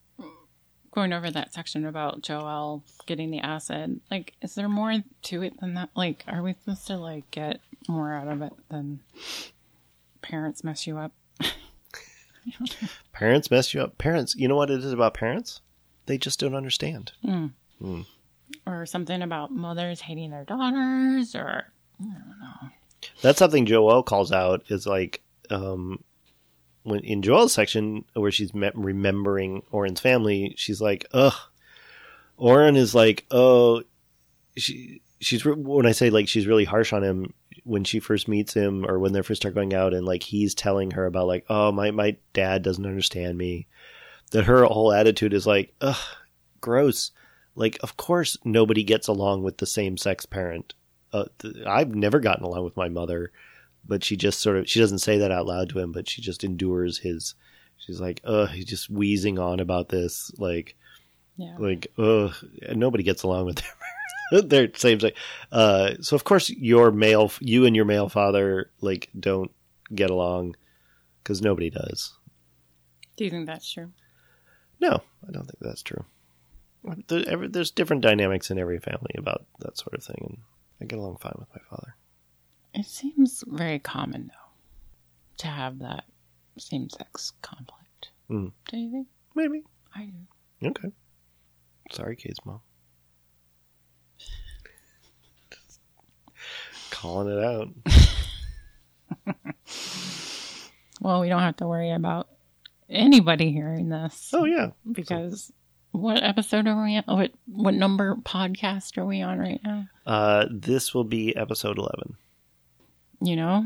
[0.92, 5.60] going over that section about Joelle getting the acid, like, is there more to it
[5.60, 5.90] than that?
[5.96, 9.00] Like, are we supposed to like get more out of it than
[10.22, 11.12] parents mess you up?
[13.14, 13.98] Parents mess you up.
[13.98, 15.62] Parents, you know what it is about parents?
[16.06, 17.12] They just don't understand.
[17.24, 17.48] Hmm.
[17.80, 18.02] Hmm.
[18.66, 21.72] or something about mothers hating their daughters, or
[23.22, 26.04] That's something Joelle calls out is like um,
[26.84, 31.34] when in Joelle's section where she's me- remembering Orin's family, she's like, ugh.
[32.38, 33.84] Oren is like, oh,
[34.56, 37.34] she she's when I say like she's really harsh on him
[37.66, 40.56] when she first meets him or when they first start going out and like he's
[40.56, 43.68] telling her about like, oh my my dad doesn't understand me.
[44.32, 45.98] That her whole attitude is like, ugh,
[46.62, 47.12] gross.
[47.56, 50.76] Like, of course nobody gets along with the same sex parent
[51.14, 53.32] uh, th- I've never gotten along with my mother,
[53.86, 56.22] but she just sort of she doesn't say that out loud to him, but she
[56.22, 57.36] just endures his.
[57.78, 60.76] She's like, ugh, he's just wheezing on about this, like,
[61.38, 62.34] yeah, like, ugh,
[62.68, 63.64] and nobody gets along with
[64.32, 65.18] their their same sex.
[65.52, 69.52] Uh, so of course your male, you and your male father, like, don't
[69.96, 70.56] get along
[71.24, 72.14] because nobody does.
[73.16, 73.92] do you think that's true?
[74.82, 76.04] No, I don't think that's true.
[77.08, 80.38] There's different dynamics in every family about that sort of thing, and
[80.82, 81.96] I get along fine with my father.
[82.74, 84.52] It seems very common though
[85.38, 86.06] to have that
[86.58, 88.10] same-sex conflict.
[88.30, 88.52] Mm.
[88.70, 89.08] Do you think?
[89.36, 89.64] Maybe.
[89.96, 90.12] I
[90.62, 90.68] do.
[90.70, 90.90] Okay.
[91.92, 92.62] Sorry, Kate's mom.
[96.92, 97.70] Calling it out.
[101.02, 102.28] Well, we don't have to worry about
[102.90, 104.72] anybody hearing this Oh yeah.
[104.92, 105.50] because
[105.92, 107.04] what episode are we on?
[107.08, 109.88] What what number podcast are we on right now?
[110.06, 112.16] Uh, this will be episode eleven.
[113.22, 113.66] You know,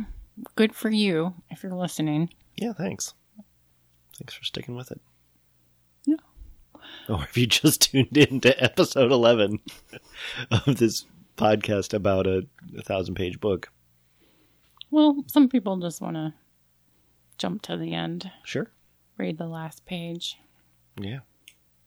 [0.55, 2.30] good for you if you're listening.
[2.55, 3.13] Yeah, thanks.
[4.17, 5.01] Thanks for sticking with it.
[6.05, 6.15] Yeah.
[7.09, 9.59] Or if you just tuned in to episode eleven
[10.51, 11.05] of this
[11.38, 12.45] podcast about a,
[12.78, 13.69] a thousand page book.
[14.91, 16.34] Well, some people just want to
[17.39, 18.69] jump to the end, Sure.
[19.17, 20.38] read the last page
[20.99, 21.19] Yeah.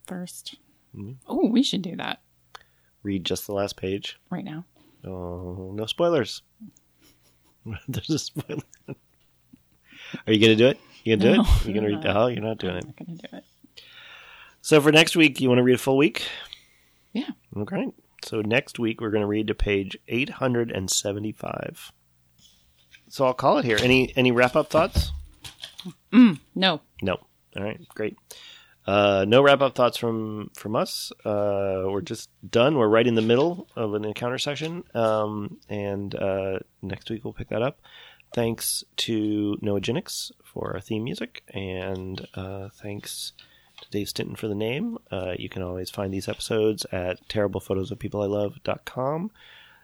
[0.07, 0.55] First.
[0.95, 1.17] Mhm.
[1.27, 2.21] Oh, we should do that
[3.03, 4.17] Read just the last page.
[4.29, 4.65] right now.
[5.05, 6.41] Oh, no spoilers.
[7.87, 8.61] There's a spoiler.
[10.25, 10.79] Are you gonna do it?
[11.03, 11.65] You gonna do No, it?
[11.67, 12.03] You gonna read?
[12.03, 12.15] not.
[12.17, 12.85] Oh, you're not doing I'm it.
[12.87, 13.43] not going to do it.
[14.61, 16.27] So for next week, you want to read a full week?
[17.13, 17.29] Yeah.
[17.55, 17.87] Okay.
[18.25, 21.91] So next week we're going to read to page 875.
[23.09, 23.77] So I'll call it here.
[23.81, 25.11] Any any wrap up thoughts?
[26.11, 26.81] No.
[27.01, 27.19] No.
[27.55, 27.79] All right.
[27.95, 28.17] Great.
[28.87, 31.11] Uh, no wrap up thoughts from from us.
[31.25, 32.77] Uh, we're just done.
[32.77, 37.33] We're right in the middle of an encounter section, um, and uh, next week we'll
[37.33, 37.79] pick that up.
[38.33, 43.33] Thanks to Noah Genix for our theme music, and uh, thanks
[43.81, 44.97] to Dave Stinton for the name.
[45.11, 49.31] Uh, you can always find these episodes at terriblephotosofpeopleilove.com.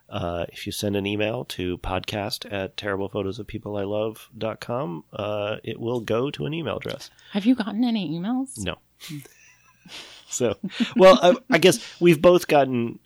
[0.09, 6.45] Uh, if you send an email to podcast at terriblephotosofpeopleilove.com, uh, it will go to
[6.45, 7.09] an email address.
[7.31, 8.59] Have you gotten any emails?
[8.59, 8.77] No.
[10.29, 10.55] so,
[10.95, 12.99] well, I, I guess we've both gotten,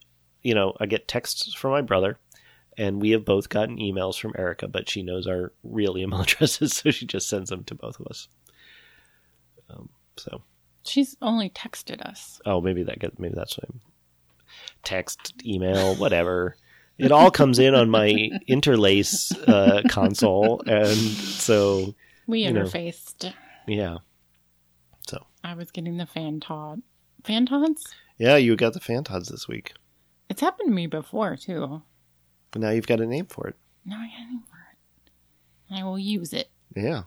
[0.43, 2.17] you know, I get texts from my brother,
[2.77, 6.73] and we have both gotten emails from Erica, but she knows our real email addresses,
[6.73, 8.27] so she just sends them to both of us.
[9.69, 10.41] Um, so,
[10.85, 12.39] She's only texted us.
[12.45, 13.81] oh, maybe that gets maybe that's what I'm,
[14.83, 16.55] text, email, whatever.
[16.97, 18.07] It all comes in on my
[18.49, 21.93] InterLace uh, console, and so
[22.25, 22.63] We You know.
[22.63, 23.33] interfaced.
[23.67, 23.97] yeah,
[25.43, 26.81] I was getting the fantod.
[27.23, 27.93] Fan Tods?
[28.17, 29.73] yeah, you got the fan Fantods this week.
[30.29, 31.81] It's happened to me before, too.
[32.51, 33.55] But now you've got a name for it.
[33.85, 35.79] Now I got a name for it.
[35.79, 37.03] I will use it Yeah.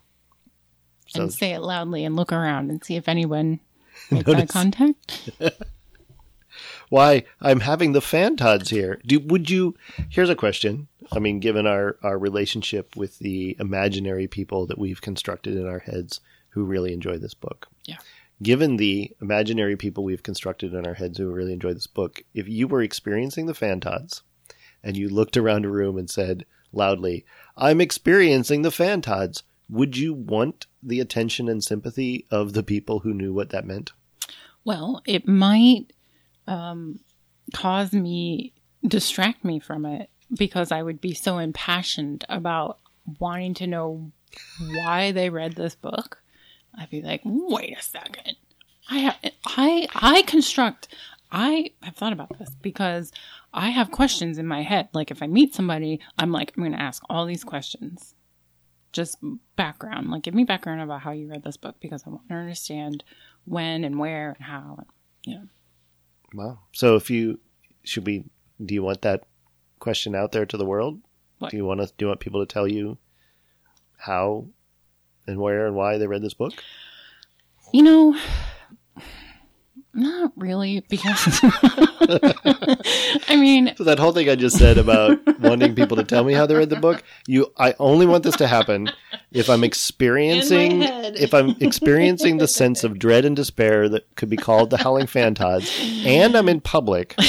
[1.15, 3.61] And say it loudly and look around and see if anyone
[4.11, 5.31] makes eye contact.
[6.89, 9.01] why I'm having the fan Fantods here.
[9.07, 9.75] Do would you?
[10.09, 10.89] Here's a question.
[11.11, 15.81] I mean, given our our relationship with the imaginary people that we've constructed in our
[15.81, 16.21] heads
[16.51, 17.69] who really enjoy this book.
[17.85, 17.99] Yeah.
[18.43, 22.49] Given the imaginary people we've constructed in our heads who really enjoy this book, if
[22.49, 24.23] you were experiencing the Fantods
[24.83, 27.25] and you looked around a room and said loudly,
[27.57, 33.13] "I'm experiencing the Fantods," would you want the attention and sympathy of the people who
[33.13, 33.93] knew what that meant?
[34.65, 35.93] Well, it might
[36.47, 37.01] um,
[37.55, 38.55] cause me,
[38.87, 42.79] distract me from it because I would be so impassioned about
[43.19, 44.13] wanting to know
[44.61, 46.23] why they read this book.
[46.79, 48.37] I'd be like, wait a second.
[48.89, 50.89] I have, I, I construct,
[51.31, 53.13] I have thought about this because
[53.53, 54.89] I have questions in my head.
[54.93, 58.15] Like if I meet somebody, I'm like, I'm going to ask all these questions.
[58.93, 59.19] Just
[59.55, 62.35] background, like give me background about how you read this book because I want to
[62.35, 63.05] understand
[63.45, 64.85] when and where and how.
[65.25, 65.43] Yeah.
[66.35, 66.59] Wow.
[66.73, 67.39] So if you
[67.85, 68.25] should we
[68.65, 69.25] do you want that
[69.79, 71.01] question out there to the world?
[71.39, 71.53] What?
[71.53, 72.99] Do you want us do you want people to tell you
[73.97, 74.47] how
[75.31, 76.53] and where and why they read this book?
[77.73, 78.17] You know,
[79.93, 81.41] not really, because
[83.29, 86.33] I mean, So that whole thing I just said about wanting people to tell me
[86.33, 88.91] how they read the book, you I only want this to happen
[89.33, 94.37] if I'm experiencing, if I'm experiencing the sense of dread and despair that could be
[94.37, 95.71] called the howling fantods
[96.05, 97.17] and I'm in public.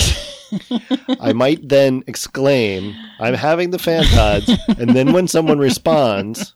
[1.19, 4.49] I might then exclaim, I'm having the fantods,
[4.79, 6.53] and then when someone responds,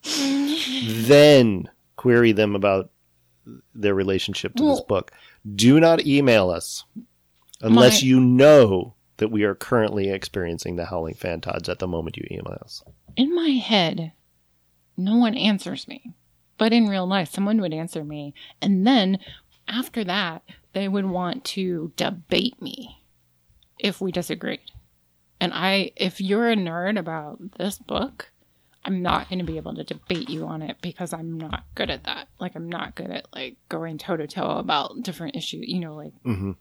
[1.07, 2.89] then query them about
[3.73, 5.11] their relationship to this book.
[5.55, 6.83] Do not email us
[7.61, 12.17] unless My- you know that we are currently experiencing the howling fantods at the moment
[12.17, 12.83] you email us.
[13.15, 14.11] in my head,
[14.97, 16.13] no one answers me.
[16.57, 18.33] But in real life, someone would answer me.
[18.61, 19.19] And then
[19.67, 20.41] after that,
[20.73, 23.03] they would want to debate me
[23.79, 24.59] if we disagreed.
[25.39, 28.31] And I, if you're a nerd about this book,
[28.85, 31.89] I'm not going to be able to debate you on it because I'm not good
[31.89, 32.29] at that.
[32.39, 35.95] Like, I'm not good at like going toe to toe about different issues, you know,
[35.95, 36.51] like hmm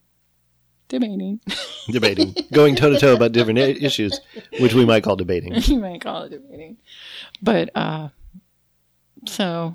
[0.89, 1.41] debating.
[1.89, 4.19] Debating, going toe to toe about different issues,
[4.59, 5.55] which we might call debating.
[5.65, 6.79] you might call it debating.
[7.43, 8.09] But uh
[9.27, 9.75] so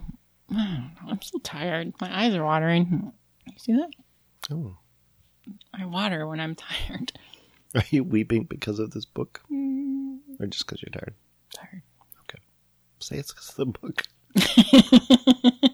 [0.51, 0.65] I don't
[1.05, 1.93] know, I'm so tired.
[2.01, 3.11] My eyes are watering.
[3.45, 3.89] You see that?
[4.51, 4.77] Oh.
[5.73, 6.55] I water when I'm
[6.87, 7.11] tired.
[7.76, 11.13] Are you weeping because of this book, Mm, or just because you're tired?
[11.53, 11.82] tired.
[12.22, 12.39] Okay.
[12.99, 14.03] Say it's because of the book.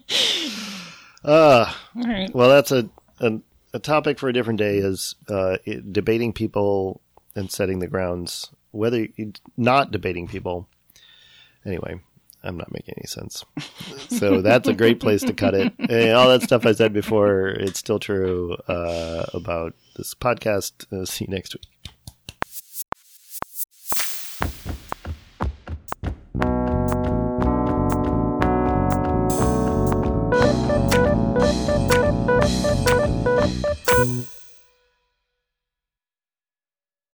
[1.27, 1.81] Ah.
[1.95, 2.33] All right.
[2.35, 2.87] Well, that's a,
[3.19, 3.39] a
[3.73, 4.77] a topic for a different day.
[4.77, 7.01] Is uh, it, debating people
[7.35, 8.51] and setting the grounds.
[8.71, 10.69] Whether you, not debating people.
[11.65, 11.99] Anyway,
[12.43, 13.43] I'm not making any sense.
[14.09, 15.73] So that's a great place to cut it.
[15.79, 20.91] And all that stuff I said before, it's still true uh, about this podcast.
[20.91, 21.65] Uh, see you next week.
[33.95, 34.29] Thank